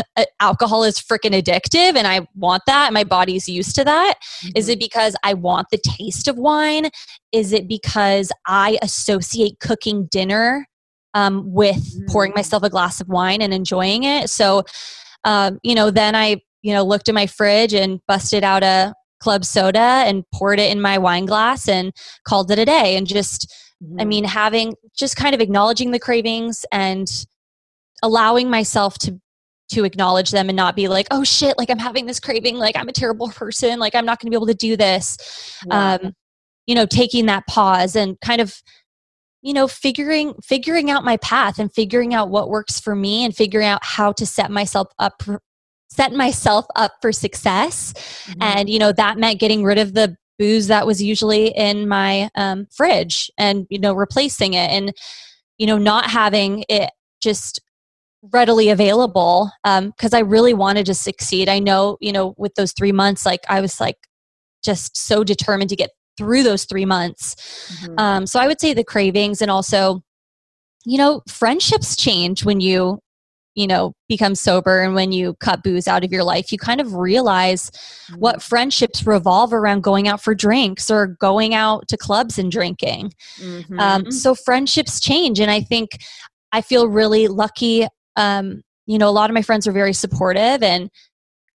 [0.40, 2.92] alcohol is freaking addictive and I want that.
[2.92, 4.14] My body's used to that.
[4.20, 4.50] Mm-hmm.
[4.56, 6.90] Is it because I want the taste of wine?
[7.32, 10.66] Is it because I associate cooking dinner
[11.14, 12.06] um, with mm-hmm.
[12.08, 14.30] pouring myself a glass of wine and enjoying it?
[14.30, 14.64] So,
[15.24, 18.94] um, you know, then I, you know, looked in my fridge and busted out a
[19.20, 21.92] club soda and poured it in my wine glass and
[22.26, 22.96] called it a day.
[22.96, 23.52] And just,
[23.82, 24.00] mm-hmm.
[24.00, 27.08] I mean, having just kind of acknowledging the cravings and
[28.02, 29.20] allowing myself to
[29.72, 32.76] to acknowledge them and not be like oh shit like i'm having this craving like
[32.76, 35.94] i'm a terrible person like i'm not going to be able to do this yeah.
[35.94, 36.14] um
[36.66, 38.62] you know taking that pause and kind of
[39.42, 43.36] you know figuring figuring out my path and figuring out what works for me and
[43.36, 45.22] figuring out how to set myself up
[45.90, 47.92] set myself up for success
[48.26, 48.42] mm-hmm.
[48.42, 52.30] and you know that meant getting rid of the booze that was usually in my
[52.34, 54.94] um, fridge and you know replacing it and
[55.58, 57.60] you know not having it just
[58.30, 61.48] readily available because um, I really wanted to succeed.
[61.48, 63.96] I know, you know, with those three months, like I was like
[64.64, 67.34] just so determined to get through those three months.
[67.80, 67.98] Mm-hmm.
[67.98, 70.02] Um, so I would say the cravings and also,
[70.84, 73.00] you know, friendships change when you,
[73.54, 76.52] you know, become sober and when you cut booze out of your life.
[76.52, 78.20] You kind of realize mm-hmm.
[78.20, 83.12] what friendships revolve around going out for drinks or going out to clubs and drinking.
[83.38, 83.80] Mm-hmm.
[83.80, 85.40] Um, so friendships change.
[85.40, 85.98] And I think
[86.52, 90.62] I feel really lucky um, you know, a lot of my friends are very supportive
[90.62, 90.90] and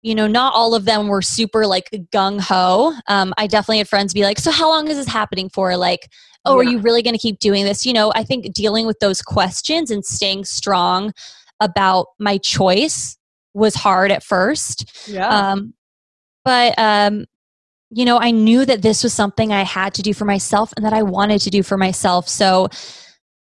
[0.03, 2.93] you know, not all of them were super like gung ho.
[3.07, 5.75] Um, I definitely had friends be like, So, how long is this happening for?
[5.77, 6.09] Like,
[6.45, 6.67] oh, yeah.
[6.67, 7.85] are you really going to keep doing this?
[7.85, 11.13] You know, I think dealing with those questions and staying strong
[11.61, 13.17] about my choice
[13.53, 15.07] was hard at first.
[15.07, 15.27] Yeah.
[15.27, 15.73] Um,
[16.43, 17.25] but, um,
[17.89, 20.85] you know, I knew that this was something I had to do for myself and
[20.85, 22.27] that I wanted to do for myself.
[22.27, 22.67] So,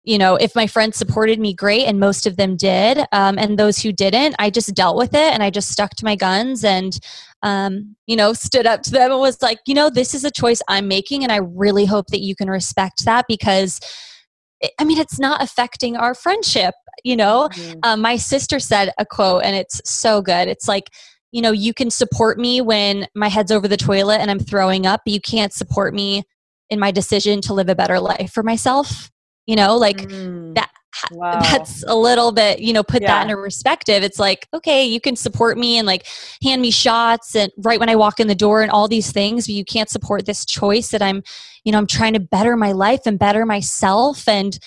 [0.06, 3.00] you know, if my friends supported me, great, and most of them did.
[3.10, 6.04] Um, and those who didn't, I just dealt with it and I just stuck to
[6.04, 6.98] my guns and,
[7.42, 10.30] um, you know, stood up to them and was like, you know, this is a
[10.30, 13.80] choice I'm making, and I really hope that you can respect that because.
[14.80, 16.72] I mean, it's not affecting our friendship.
[17.04, 17.78] You know, mm-hmm.
[17.82, 20.48] um, my sister said a quote, and it's so good.
[20.48, 20.88] It's like,
[21.30, 24.86] you know, you can support me when my head's over the toilet and I'm throwing
[24.86, 26.22] up, but you can't support me
[26.70, 29.10] in my decision to live a better life for myself
[29.46, 30.54] you know like mm.
[30.54, 30.70] that
[31.12, 31.40] wow.
[31.40, 33.08] that's a little bit you know put yeah.
[33.08, 36.06] that in a perspective it's like okay you can support me and like
[36.42, 39.46] hand me shots and right when i walk in the door and all these things
[39.46, 41.22] but you can't support this choice that i'm
[41.64, 44.58] you know i'm trying to better my life and better myself and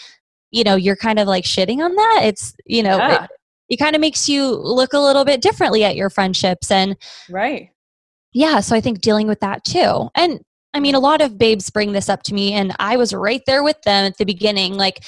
[0.51, 3.23] you know you're kind of like shitting on that it's you know yeah.
[3.25, 3.29] it,
[3.69, 6.95] it kind of makes you look a little bit differently at your friendships and
[7.29, 7.69] right
[8.31, 10.09] yeah, so I think dealing with that too.
[10.15, 10.39] And
[10.73, 13.41] I mean, a lot of babes bring this up to me, and I was right
[13.45, 15.03] there with them at the beginning, like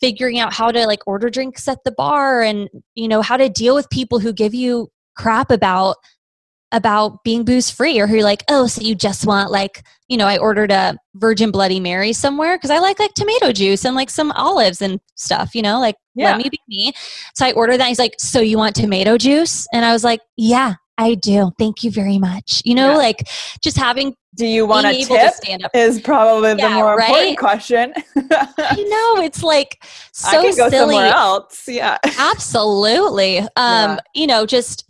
[0.00, 3.48] figuring out how to like order drinks at the bar and, you know, how to
[3.48, 5.96] deal with people who give you crap about
[6.74, 10.16] about being booze free or who are like oh so you just want like you
[10.16, 12.56] know i ordered a virgin bloody mary somewhere?
[12.56, 15.94] Because i like like tomato juice and like some olives and stuff you know like
[16.16, 16.32] yeah.
[16.32, 16.92] let me be me.
[17.34, 19.68] So i ordered that he's like so you want tomato juice?
[19.72, 22.96] And i was like yeah i do thank you very much you know yeah.
[22.96, 23.28] like
[23.62, 25.70] just having do you want a tip stand up.
[25.74, 27.08] is probably yeah, the more right?
[27.08, 27.92] important question
[28.28, 33.96] i know it's like so I can go silly somewhere else yeah absolutely um yeah.
[34.14, 34.84] you know just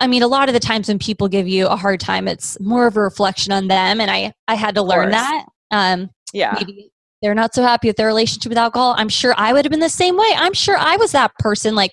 [0.00, 2.58] I mean, a lot of the times when people give you a hard time, it's
[2.60, 4.00] more of a reflection on them.
[4.00, 5.46] And I, I had to learn that.
[5.70, 6.52] Um, yeah.
[6.58, 6.90] Maybe
[7.24, 8.94] they're not so happy with their relationship with alcohol.
[8.98, 10.30] I'm sure I would have been the same way.
[10.36, 11.92] I'm sure I was that person, like,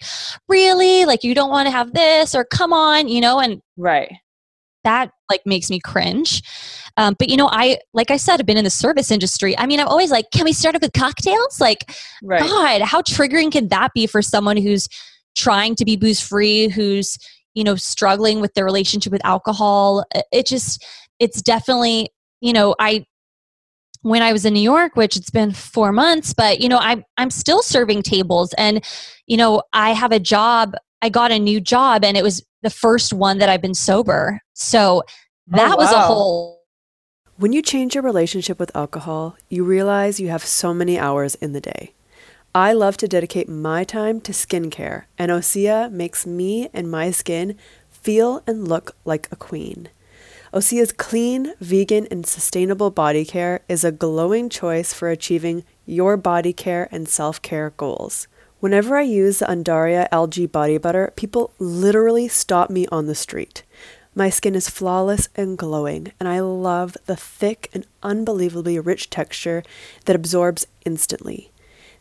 [0.49, 1.05] really?
[1.05, 3.39] Like, you don't want to have this or come on, you know?
[3.39, 4.11] And right.
[4.83, 6.41] That like makes me cringe.
[6.97, 9.57] Um, but you know, I, like I said, I've been in the service industry.
[9.57, 11.61] I mean, I'm always like, can we start off with cocktails?
[11.61, 12.41] Like, right.
[12.41, 14.89] God, how triggering can that be for someone who's
[15.35, 17.17] trying to be booze free, who's,
[17.53, 20.85] you know struggling with their relationship with alcohol it just
[21.19, 23.05] it's definitely you know i
[24.01, 27.03] when i was in new york which it's been four months but you know i'm
[27.17, 28.83] i'm still serving tables and
[29.27, 32.69] you know i have a job i got a new job and it was the
[32.69, 35.77] first one that i've been sober so oh, that oh, wow.
[35.77, 36.61] was a whole
[37.37, 41.53] when you change your relationship with alcohol you realize you have so many hours in
[41.53, 41.93] the day
[42.53, 47.57] I love to dedicate my time to skincare, and Osea makes me and my skin
[47.89, 49.87] feel and look like a queen.
[50.53, 56.51] Osea's clean, vegan, and sustainable body care is a glowing choice for achieving your body
[56.51, 58.27] care and self care goals.
[58.59, 63.63] Whenever I use the Undaria algae body butter, people literally stop me on the street.
[64.13, 69.63] My skin is flawless and glowing, and I love the thick and unbelievably rich texture
[70.03, 71.51] that absorbs instantly.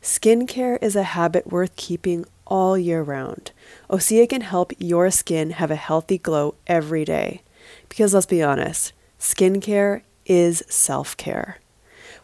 [0.02, 3.52] Skincare is a habit worth keeping all year round.
[3.88, 7.42] Osea can help your skin have a healthy glow every day.
[7.88, 11.58] Because let's be honest, skincare is self care.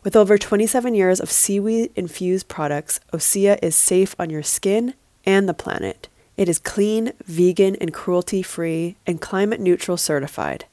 [0.03, 5.49] With over 27 years of seaweed infused products, Osea is safe on your skin and
[5.49, 6.09] the planet.
[6.37, 10.67] It is clean, vegan, and cruelty free, and climate neutral certified.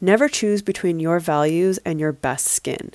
[0.00, 2.92] Never choose between your values and your best skin.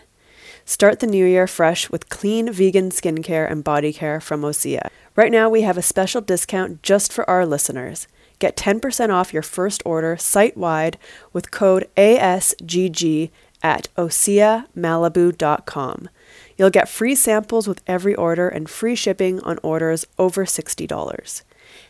[0.65, 4.89] Start the new year fresh with clean vegan skincare and body care from Osea.
[5.15, 8.07] Right now, we have a special discount just for our listeners.
[8.39, 10.97] Get 10% off your first order site wide
[11.33, 13.31] with code ASGG
[13.63, 16.09] at OseaMalibu.com.
[16.57, 21.41] You'll get free samples with every order and free shipping on orders over $60.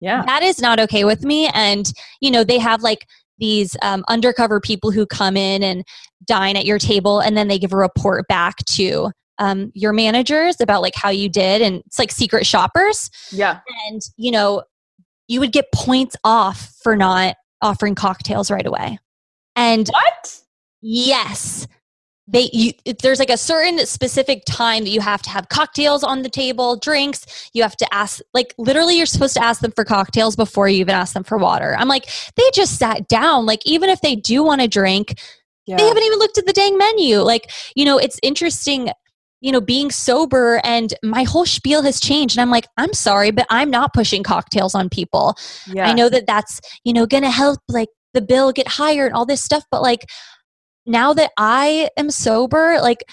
[0.01, 0.23] yeah.
[0.25, 1.47] that is not okay with me.
[1.47, 3.05] And you know they have like
[3.39, 5.85] these um, undercover people who come in and
[6.25, 10.61] dine at your table and then they give a report back to um, your managers
[10.61, 13.09] about like how you did and it's like secret shoppers.
[13.31, 13.61] Yeah.
[13.87, 14.63] And you know
[15.27, 18.99] you would get points off for not offering cocktails right away.
[19.55, 20.41] And what?
[20.81, 21.67] Yes.
[22.27, 26.21] They you, there's like a certain specific time that you have to have cocktails on
[26.21, 27.49] the table drinks.
[27.53, 30.79] You have to ask like literally you're supposed to ask them for cocktails before you
[30.79, 31.75] even ask them for water.
[31.77, 33.47] I'm like they just sat down.
[33.47, 35.19] Like even if they do want to drink
[35.65, 35.77] yeah.
[35.77, 37.19] they haven't even looked at the dang menu.
[37.19, 38.91] Like you know it's interesting
[39.41, 43.31] you know being sober and my whole spiel has changed and i'm like i'm sorry
[43.31, 45.35] but i'm not pushing cocktails on people
[45.67, 45.87] yeah.
[45.87, 49.25] i know that that's you know gonna help like the bill get higher and all
[49.25, 50.05] this stuff but like
[50.89, 53.03] now that I am sober, like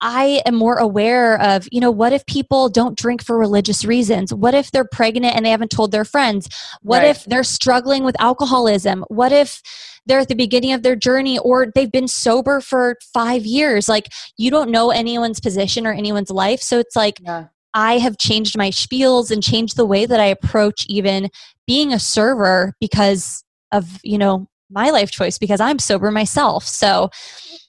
[0.00, 4.32] I am more aware of, you know, what if people don't drink for religious reasons?
[4.32, 6.48] What if they're pregnant and they haven't told their friends?
[6.82, 7.08] What right.
[7.08, 9.04] if they're struggling with alcoholism?
[9.08, 9.60] What if
[10.06, 13.88] they're at the beginning of their journey or they've been sober for five years?
[13.88, 16.60] Like, you don't know anyone's position or anyone's life.
[16.60, 17.46] So it's like, yeah.
[17.74, 21.28] I have changed my spiels and changed the way that I approach even
[21.66, 26.64] being a server because of, you know, my life choice because I'm sober myself.
[26.64, 27.10] So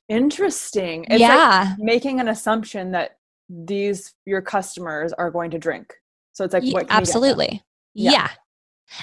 [0.10, 1.05] interesting.
[1.10, 1.70] It's yeah.
[1.70, 3.18] Like making an assumption that
[3.49, 5.93] these your customers are going to drink.
[6.34, 7.64] So it's like what absolutely.
[7.93, 8.12] Yeah.
[8.12, 8.30] yeah.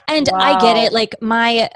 [0.08, 0.38] And wow.
[0.38, 0.92] I get it.
[0.92, 1.70] Like my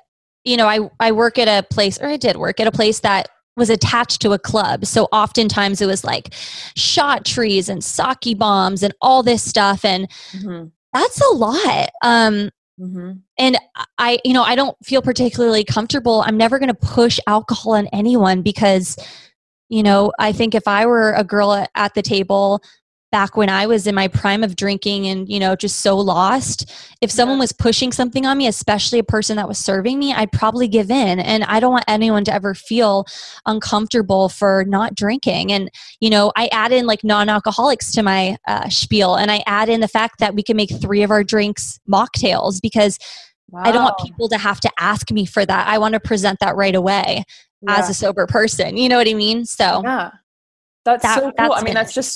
[0.44, 3.00] you know, I, I work at a place, or I did work at a place
[3.00, 4.86] that was attached to a club.
[4.86, 6.32] So oftentimes it was like
[6.76, 9.84] shot trees and sake bombs and all this stuff.
[9.84, 10.68] And mm-hmm.
[10.92, 11.90] that's a lot.
[12.02, 12.50] Um,
[12.80, 13.12] mm-hmm.
[13.38, 13.58] And
[13.98, 16.24] I, you know, I don't feel particularly comfortable.
[16.26, 18.96] I'm never going to push alcohol on anyone because,
[19.68, 22.62] you know, I think if I were a girl at the table
[23.10, 26.72] back when I was in my prime of drinking and, you know, just so lost,
[27.00, 30.30] if someone was pushing something on me, especially a person that was serving me, I'd
[30.30, 31.18] probably give in.
[31.18, 33.06] And I don't want anyone to ever feel
[33.46, 35.50] uncomfortable for not drinking.
[35.50, 39.42] And, you know, I add in like non alcoholics to my uh, spiel and I
[39.46, 42.98] add in the fact that we can make three of our drinks mocktails because
[43.50, 43.62] wow.
[43.64, 45.66] I don't want people to have to ask me for that.
[45.66, 47.24] I want to present that right away.
[47.62, 47.76] Yeah.
[47.76, 49.44] As a sober person, you know what I mean?
[49.44, 50.12] So, yeah,
[50.86, 51.32] that's that, so cool.
[51.36, 52.10] That's I mean, that's just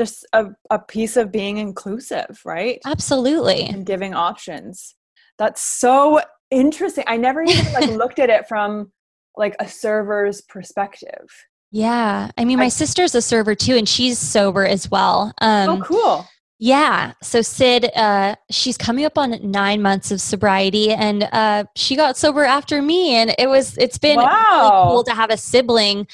[0.00, 2.80] just a, a piece of being inclusive, right?
[2.86, 3.64] Absolutely.
[3.64, 4.94] And giving options.
[5.36, 7.04] That's so interesting.
[7.06, 8.92] I never even like looked at it from
[9.36, 11.28] like a server's perspective.
[11.70, 12.30] Yeah.
[12.38, 15.34] I mean, my I, sister's a server too, and she's sober as well.
[15.42, 16.26] Um, oh, cool.
[16.58, 17.12] Yeah.
[17.22, 22.16] So Sid, uh, she's coming up on nine months of sobriety, and uh, she got
[22.16, 24.26] sober after me, and it was it's been wow.
[24.30, 26.06] really cool to have a sibling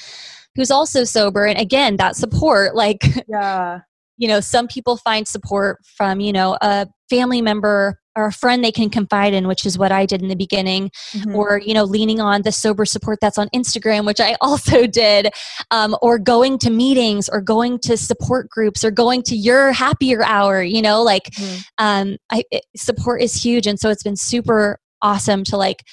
[0.57, 3.79] who's also sober and again that support like yeah
[4.17, 8.63] you know some people find support from you know a family member or a friend
[8.63, 11.35] they can confide in which is what i did in the beginning mm-hmm.
[11.35, 15.29] or you know leaning on the sober support that's on instagram which i also did
[15.71, 20.23] um, or going to meetings or going to support groups or going to your happier
[20.23, 21.59] hour you know like mm-hmm.
[21.77, 25.83] um, I, it, support is huge and so it's been super awesome to like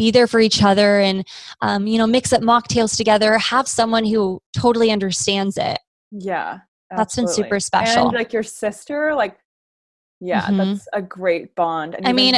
[0.00, 1.26] be there for each other and
[1.60, 5.78] um, you know mix up mocktails together have someone who totally understands it
[6.10, 6.96] yeah absolutely.
[6.96, 9.36] that's been super special and like your sister like
[10.20, 10.56] yeah mm-hmm.
[10.56, 12.34] that's a great bond and i mean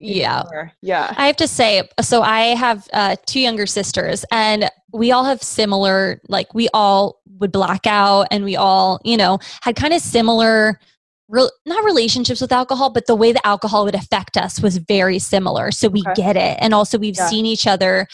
[0.00, 0.72] yeah more.
[0.82, 5.24] yeah i have to say so i have uh, two younger sisters and we all
[5.24, 9.94] have similar like we all would black out and we all you know had kind
[9.94, 10.80] of similar
[11.28, 15.18] re- not relationships with alcohol, but the way that alcohol would affect us was very
[15.18, 15.70] similar.
[15.70, 16.14] So we okay.
[16.14, 16.58] get it.
[16.60, 17.28] And also, we've yeah.
[17.28, 18.06] seen each other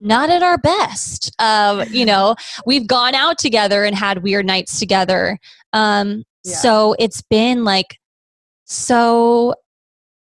[0.00, 1.32] not at our best.
[1.38, 2.34] Um, you know,
[2.66, 5.38] we've gone out together and had weird nights together.
[5.72, 6.56] Um, yeah.
[6.56, 7.98] So it's been like
[8.64, 9.54] so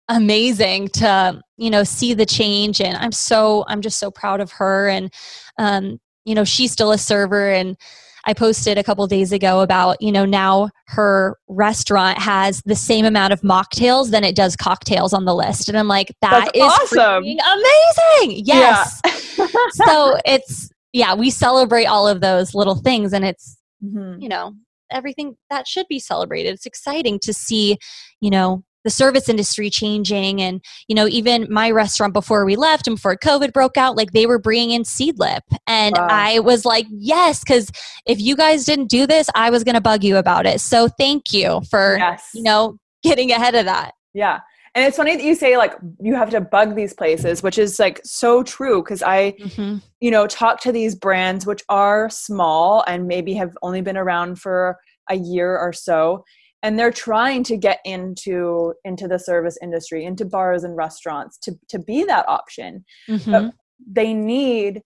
[0.09, 4.51] amazing to you know see the change and i'm so i'm just so proud of
[4.51, 5.13] her and
[5.57, 7.77] um you know she's still a server and
[8.25, 13.05] I posted a couple days ago about, you know, now her restaurant has the same
[13.05, 15.67] amount of mocktails than it does cocktails on the list.
[15.67, 17.23] And I'm like, that That's is awesome.
[17.23, 18.43] amazing.
[18.45, 19.01] Yes.
[19.05, 19.47] Yeah.
[19.71, 24.21] so it's, yeah, we celebrate all of those little things and it's, mm-hmm.
[24.21, 24.53] you know,
[24.91, 26.53] everything that should be celebrated.
[26.53, 27.77] It's exciting to see,
[28.21, 32.87] you know, the service industry changing and you know even my restaurant before we left
[32.87, 36.07] and before covid broke out like they were bringing in seedlip and wow.
[36.09, 37.71] i was like yes because
[38.05, 40.87] if you guys didn't do this i was going to bug you about it so
[40.87, 42.29] thank you for yes.
[42.33, 44.39] you know getting ahead of that yeah
[44.75, 47.79] and it's funny that you say like you have to bug these places which is
[47.79, 49.77] like so true because i mm-hmm.
[49.99, 54.39] you know talk to these brands which are small and maybe have only been around
[54.39, 54.77] for
[55.09, 56.23] a year or so
[56.63, 61.53] and they're trying to get into into the service industry into bars and restaurants to
[61.69, 62.83] to be that option.
[63.09, 63.31] Mm-hmm.
[63.31, 63.53] but
[63.85, 64.81] they need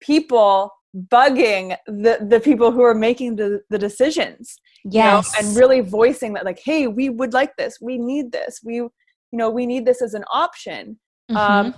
[0.00, 0.70] people
[1.10, 5.80] bugging the the people who are making the the decisions yes you know, and really
[5.80, 7.78] voicing that like hey we would like this.
[7.80, 8.60] We need this.
[8.62, 8.90] We you
[9.32, 10.98] know we need this as an option
[11.30, 11.36] mm-hmm.
[11.36, 11.74] um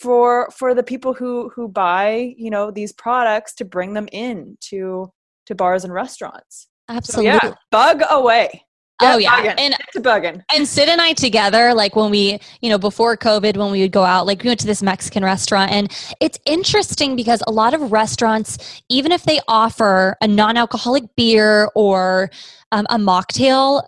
[0.00, 4.56] for for the people who who buy you know these products to bring them in
[4.60, 5.12] to
[5.46, 7.38] to bars and restaurants Absolutely.
[7.38, 8.64] So yeah, bug away.
[9.00, 9.54] Get oh yeah, bugging.
[9.58, 10.42] and to bugging.
[10.54, 13.90] And Sid and I together, like when we, you know, before COVID, when we would
[13.90, 15.90] go out, like we went to this Mexican restaurant, and
[16.20, 22.30] it's interesting because a lot of restaurants, even if they offer a non-alcoholic beer or
[22.70, 23.82] um, a mocktail,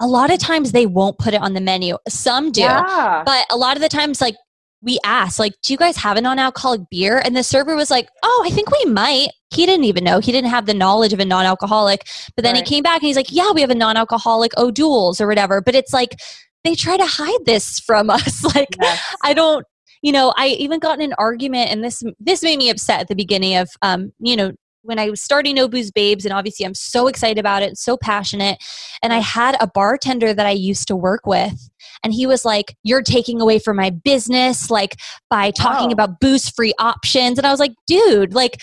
[0.00, 1.96] a lot of times they won't put it on the menu.
[2.08, 3.22] Some do, yeah.
[3.24, 4.34] but a lot of the times, like
[4.82, 7.20] we asked, like, do you guys have a non-alcoholic beer?
[7.24, 9.28] And the server was like, oh, I think we might.
[9.54, 10.20] He didn't even know.
[10.20, 12.06] He didn't have the knowledge of a non-alcoholic.
[12.36, 12.66] But then right.
[12.66, 15.60] he came back and he's like, yeah, we have a non-alcoholic O'Doul's or whatever.
[15.60, 16.16] But it's like
[16.64, 18.42] they try to hide this from us.
[18.54, 19.16] like, yes.
[19.22, 19.66] I don't,
[20.02, 23.08] you know, I even got in an argument, and this this made me upset at
[23.08, 24.52] the beginning of, um, you know,
[24.82, 27.96] when I was starting No Booze Babes, and obviously I'm so excited about it, so
[27.96, 28.62] passionate.
[29.02, 31.70] And I had a bartender that I used to work with,
[32.02, 34.96] and he was like, You're taking away from my business, like
[35.28, 35.92] by talking wow.
[35.92, 37.38] about booze free options.
[37.38, 38.60] And I was like, Dude, like,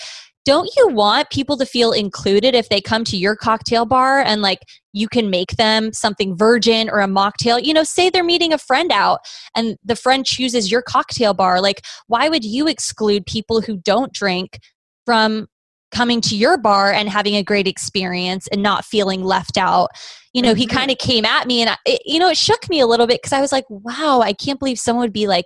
[0.47, 4.41] don't you want people to feel included if they come to your cocktail bar and
[4.41, 4.59] like
[4.93, 7.61] you can make them something virgin or a mocktail?
[7.61, 9.19] You know, say they're meeting a friend out
[9.55, 11.59] and the friend chooses your cocktail bar.
[11.59, 14.59] Like, why would you exclude people who don't drink
[15.05, 15.47] from
[15.91, 19.89] coming to your bar and having a great experience and not feeling left out?
[20.33, 20.59] You know, mm-hmm.
[20.59, 22.87] he kind of came at me and, I, it, you know, it shook me a
[22.87, 25.45] little bit because I was like, wow, I can't believe someone would be like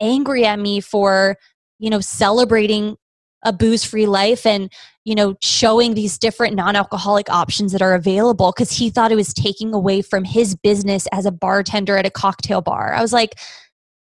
[0.00, 1.36] angry at me for,
[1.78, 2.96] you know, celebrating
[3.44, 4.72] a booze free life and
[5.04, 9.32] you know showing these different non-alcoholic options that are available because he thought it was
[9.32, 13.38] taking away from his business as a bartender at a cocktail bar i was like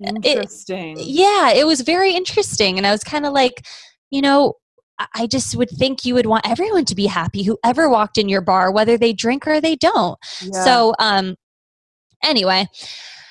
[0.01, 3.67] interesting it, yeah it was very interesting and i was kind of like
[4.11, 4.55] you know
[5.15, 8.41] i just would think you would want everyone to be happy whoever walked in your
[8.41, 10.65] bar whether they drink or they don't yeah.
[10.65, 11.37] so um
[12.25, 12.67] anyway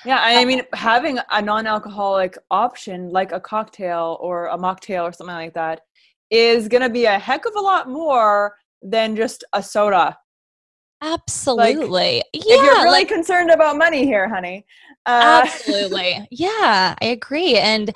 [0.08, 5.36] yeah, I mean, having a non-alcoholic option like a cocktail or a mocktail or something
[5.36, 5.82] like that
[6.30, 10.18] is going to be a heck of a lot more than just a soda.
[11.02, 11.88] Absolutely.
[11.88, 12.56] Like, yeah.
[12.56, 14.66] If you're really like, concerned about money here, honey.
[15.06, 16.26] Uh, absolutely.
[16.32, 17.58] Yeah, I agree.
[17.58, 17.96] And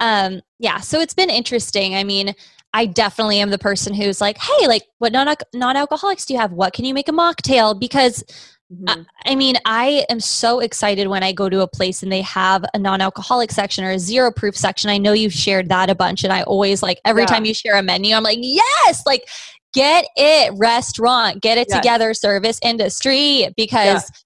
[0.00, 1.94] um, yeah, so it's been interesting.
[1.94, 2.34] I mean,
[2.74, 6.40] I definitely am the person who's like, hey, like, what non non alcoholics do you
[6.40, 6.52] have?
[6.52, 7.78] What can you make a mocktail?
[7.78, 8.24] Because
[8.72, 9.02] Mm-hmm.
[9.26, 12.64] I mean, I am so excited when I go to a place and they have
[12.72, 14.88] a non alcoholic section or a zero proof section.
[14.88, 17.26] I know you've shared that a bunch, and I always like every yeah.
[17.26, 19.28] time you share a menu, I'm like, yes, like
[19.74, 21.78] get it restaurant, get it yes.
[21.78, 24.16] together service industry because, yeah.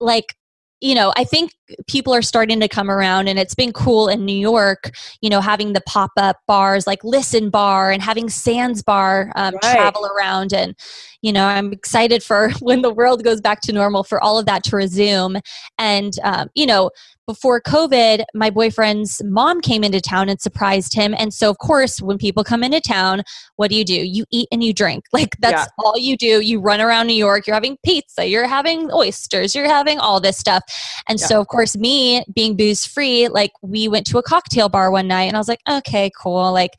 [0.00, 0.34] like,
[0.84, 1.54] you know, I think
[1.86, 4.90] people are starting to come around and it's been cool in New York,
[5.22, 9.54] you know, having the pop up bars like Listen Bar and having Sans Bar um,
[9.54, 9.74] right.
[9.74, 10.52] travel around.
[10.52, 10.76] And,
[11.22, 14.44] you know, I'm excited for when the world goes back to normal for all of
[14.44, 15.38] that to resume.
[15.78, 16.90] And, um, you know,
[17.26, 21.14] before COVID, my boyfriend's mom came into town and surprised him.
[21.18, 23.22] And so, of course, when people come into town,
[23.56, 23.94] what do you do?
[23.94, 25.04] You eat and you drink.
[25.14, 25.84] Like, that's yeah.
[25.84, 26.40] all you do.
[26.40, 30.36] You run around New York, you're having pizza, you're having oysters, you're having all this
[30.36, 30.64] stuff.
[31.08, 31.26] And yeah.
[31.26, 35.06] so, of course, me being booze free, like, we went to a cocktail bar one
[35.06, 36.52] night and I was like, okay, cool.
[36.52, 36.72] Like,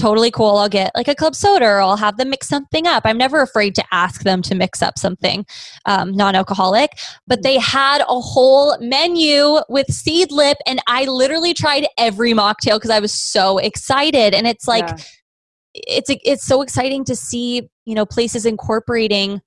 [0.00, 0.56] totally cool.
[0.56, 3.02] I'll get like a club soda or I'll have them mix something up.
[3.04, 5.44] I'm never afraid to ask them to mix up something
[5.86, 6.98] um, non alcoholic.
[7.26, 12.90] But they had a whole menu with Seedlip, and I literally tried every mocktail because
[12.90, 14.34] I was so excited.
[14.34, 14.96] And it's like, yeah.
[15.74, 19.40] it's it's so exciting to see you know places incorporating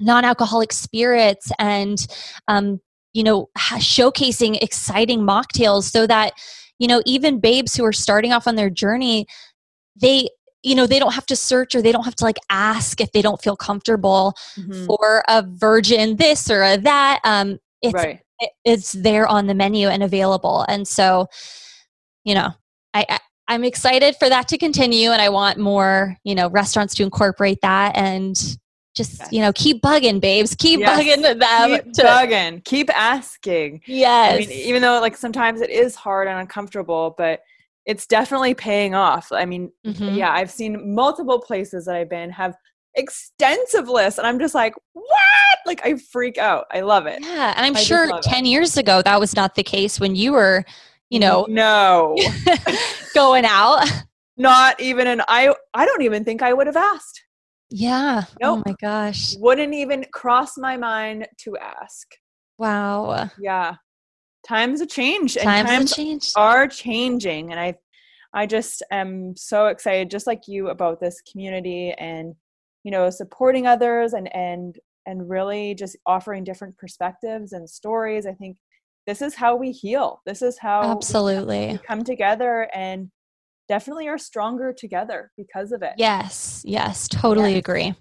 [0.00, 2.06] non-alcoholic spirits and
[2.48, 2.80] um,
[3.12, 6.32] you know showcasing exciting mocktails so that
[6.78, 9.26] you know even babes who are starting off on their journey
[9.96, 10.28] they
[10.62, 13.12] you know they don't have to search or they don't have to like ask if
[13.12, 14.86] they don't feel comfortable mm-hmm.
[14.86, 18.20] for a virgin this or a that um it's right.
[18.40, 21.26] it, it's there on the menu and available and so
[22.24, 22.50] you know
[22.94, 23.18] I, I
[23.48, 27.58] i'm excited for that to continue and i want more you know restaurants to incorporate
[27.62, 28.36] that and
[28.94, 29.28] just yes.
[29.32, 31.00] you know keep bugging babes keep yes.
[31.00, 35.70] bugging them keep to, bugging keep asking yes I mean, even though like sometimes it
[35.70, 37.40] is hard and uncomfortable but
[37.86, 39.32] it's definitely paying off.
[39.32, 40.14] I mean, mm-hmm.
[40.14, 42.56] yeah, I've seen multiple places that I've been have
[42.94, 45.58] extensive lists and I'm just like, what?
[45.66, 46.66] Like I freak out.
[46.72, 47.20] I love it.
[47.22, 48.48] Yeah, and I'm I sure 10 it.
[48.48, 50.64] years ago that was not the case when you were,
[51.08, 52.16] you know, no.
[53.14, 53.86] going out.
[54.36, 57.22] Not even an I I don't even think I would have asked.
[57.70, 58.24] Yeah.
[58.40, 58.58] Nope.
[58.58, 59.36] Oh my gosh.
[59.38, 62.08] Wouldn't even cross my mind to ask.
[62.58, 63.30] Wow.
[63.38, 63.76] Yeah
[64.50, 66.32] times have changed and times, times changed.
[66.36, 67.72] are changing and i
[68.34, 72.34] i just am so excited just like you about this community and
[72.82, 74.76] you know supporting others and and
[75.06, 78.56] and really just offering different perspectives and stories i think
[79.06, 83.08] this is how we heal this is how absolutely we come together and
[83.68, 87.58] definitely are stronger together because of it yes yes totally yes.
[87.60, 87.94] agree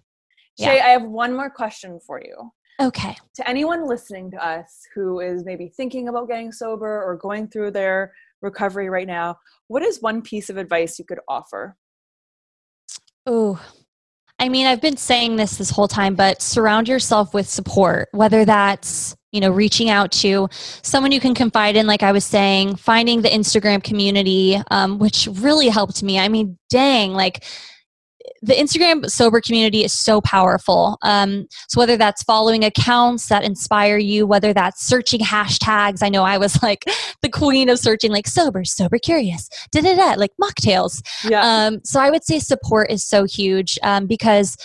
[0.60, 0.86] Shea yeah.
[0.86, 3.16] i have one more question for you Okay.
[3.36, 7.72] To anyone listening to us who is maybe thinking about getting sober or going through
[7.72, 11.76] their recovery right now, what is one piece of advice you could offer?
[13.26, 13.62] Oh,
[14.40, 18.46] I mean, I've been saying this this whole time, but surround yourself with support, whether
[18.46, 20.48] that's, you know, reaching out to
[20.82, 25.28] someone you can confide in, like I was saying, finding the Instagram community, um, which
[25.34, 26.18] really helped me.
[26.18, 27.44] I mean, dang, like,
[28.42, 30.98] the Instagram sober community is so powerful.
[31.02, 36.24] Um, so whether that's following accounts that inspire you, whether that's searching hashtags, I know
[36.24, 36.86] I was like
[37.22, 41.02] the queen of searching like sober, sober curious, da da da, like mocktails.
[41.30, 41.42] Yeah.
[41.42, 44.58] Um, so I would say support is so huge um, because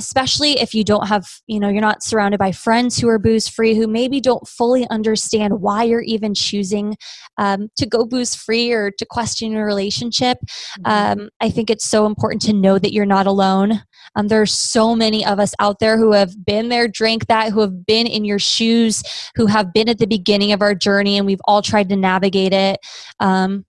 [0.00, 3.46] especially if you don't have, you know, you're not surrounded by friends who are booze
[3.46, 6.96] free, who maybe don't fully understand why you're even choosing
[7.36, 10.38] um, to go booze free or to question your relationship.
[10.80, 11.20] Mm-hmm.
[11.20, 13.82] Um, I think it's so important to know that you're not alone.
[14.16, 17.52] Um, there are so many of us out there who have been there, drank that,
[17.52, 19.02] who have been in your shoes,
[19.36, 22.54] who have been at the beginning of our journey, and we've all tried to navigate
[22.54, 22.80] it.
[23.20, 23.66] Um,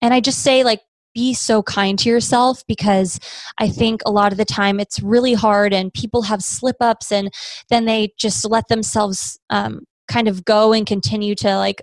[0.00, 0.80] and I just say, like,
[1.16, 3.18] be so kind to yourself because
[3.56, 7.10] I think a lot of the time it's really hard and people have slip ups
[7.10, 7.32] and
[7.70, 11.80] then they just let themselves um, kind of go and continue to like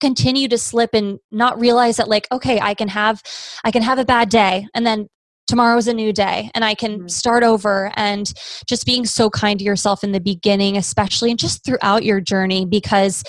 [0.00, 3.20] continue to slip and not realize that like okay i can have
[3.64, 5.08] i can have a bad day and then
[5.48, 7.08] tomorrow's a new day and I can mm-hmm.
[7.08, 8.30] start over and
[8.68, 12.66] just being so kind to yourself in the beginning, especially and just throughout your journey
[12.66, 13.24] because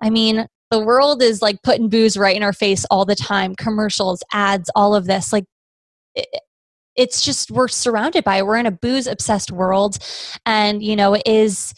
[0.00, 3.54] I mean, the world is like putting booze right in our face all the time
[3.54, 5.32] commercials, ads, all of this.
[5.32, 5.44] Like,
[6.14, 6.28] it,
[6.96, 8.46] it's just we're surrounded by it.
[8.46, 9.98] We're in a booze obsessed world,
[10.44, 11.74] and you know, it is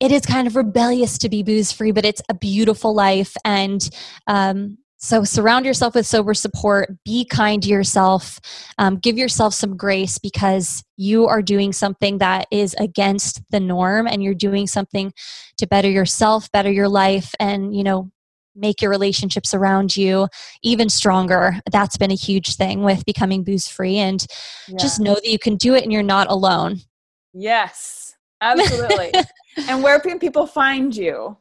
[0.00, 3.34] it is kind of rebellious to be booze free, but it's a beautiful life.
[3.44, 3.88] And
[4.26, 6.96] um, so surround yourself with sober support.
[7.04, 8.40] Be kind to yourself.
[8.78, 14.06] Um, give yourself some grace because you are doing something that is against the norm,
[14.06, 15.12] and you're doing something
[15.58, 18.10] to better yourself, better your life, and you know
[18.58, 20.28] make your relationships around you
[20.62, 21.60] even stronger.
[21.70, 24.24] That's been a huge thing with becoming booze free, and
[24.66, 24.76] yeah.
[24.78, 26.80] just know that you can do it, and you're not alone.
[27.34, 29.12] Yes, absolutely.
[29.68, 31.36] and where can people find you?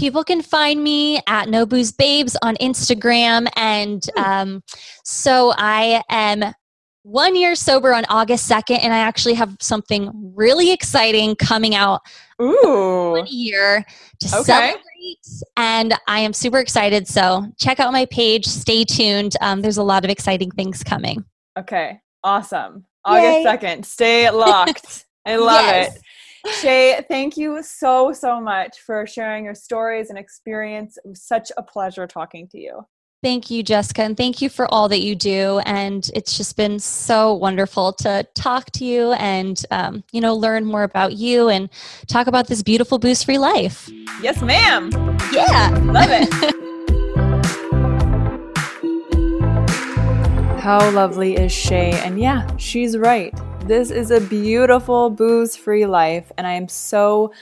[0.00, 3.46] People can find me at No Booze Babes on Instagram.
[3.54, 4.24] And hmm.
[4.24, 4.62] um,
[5.04, 6.54] so I am
[7.02, 12.00] one year sober on August 2nd, and I actually have something really exciting coming out
[12.40, 13.12] Ooh.
[13.12, 13.84] one year
[14.20, 14.42] to okay.
[14.42, 15.26] celebrate.
[15.56, 17.06] And I am super excited.
[17.06, 18.46] So check out my page.
[18.46, 19.36] Stay tuned.
[19.42, 21.24] Um, there's a lot of exciting things coming.
[21.58, 22.00] Okay.
[22.24, 22.86] Awesome.
[23.04, 23.84] August 2nd.
[23.84, 25.06] Stay locked.
[25.26, 25.96] I love yes.
[25.96, 26.02] it.
[26.46, 30.96] Shea, thank you so, so much for sharing your stories and experience.
[30.96, 32.86] It was such a pleasure talking to you.
[33.22, 35.60] Thank you, Jessica, and thank you for all that you do.
[35.66, 40.64] And it's just been so wonderful to talk to you and, um, you know, learn
[40.64, 41.68] more about you and
[42.06, 43.90] talk about this beautiful boost free life.
[44.22, 44.90] Yes, ma'am.
[45.32, 45.68] Yeah.
[45.84, 46.56] Love it.
[50.60, 51.92] How lovely is Shea?
[51.92, 53.38] And yeah, she's right.
[53.66, 57.32] This is a beautiful booze free life, and I am so,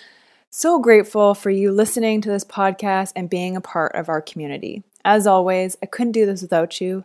[0.51, 4.83] so grateful for you listening to this podcast and being a part of our community.
[5.05, 7.05] As always, I couldn't do this without you.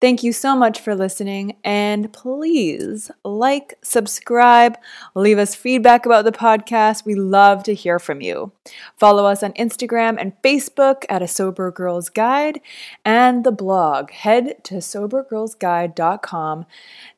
[0.00, 4.78] Thank you so much for listening, and please like, subscribe,
[5.16, 7.04] leave us feedback about the podcast.
[7.04, 8.52] We love to hear from you.
[8.96, 12.60] Follow us on Instagram and Facebook at A Sober Girls Guide
[13.04, 14.12] and the blog.
[14.12, 16.66] Head to sobergirlsguide.com.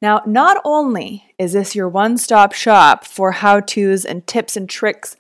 [0.01, 4.71] Now, not only is this your one stop shop for how to's and tips and
[4.71, 5.17] tricks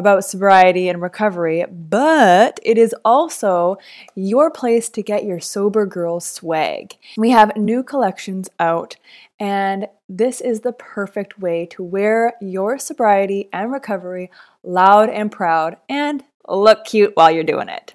[0.00, 3.76] about sobriety and recovery, but it is also
[4.16, 6.96] your place to get your sober girl swag.
[7.16, 8.96] We have new collections out,
[9.38, 14.30] and this is the perfect way to wear your sobriety and recovery
[14.64, 17.92] loud and proud and look cute while you're doing it.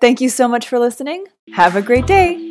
[0.00, 1.26] Thank you so much for listening.
[1.52, 2.50] Have a great day.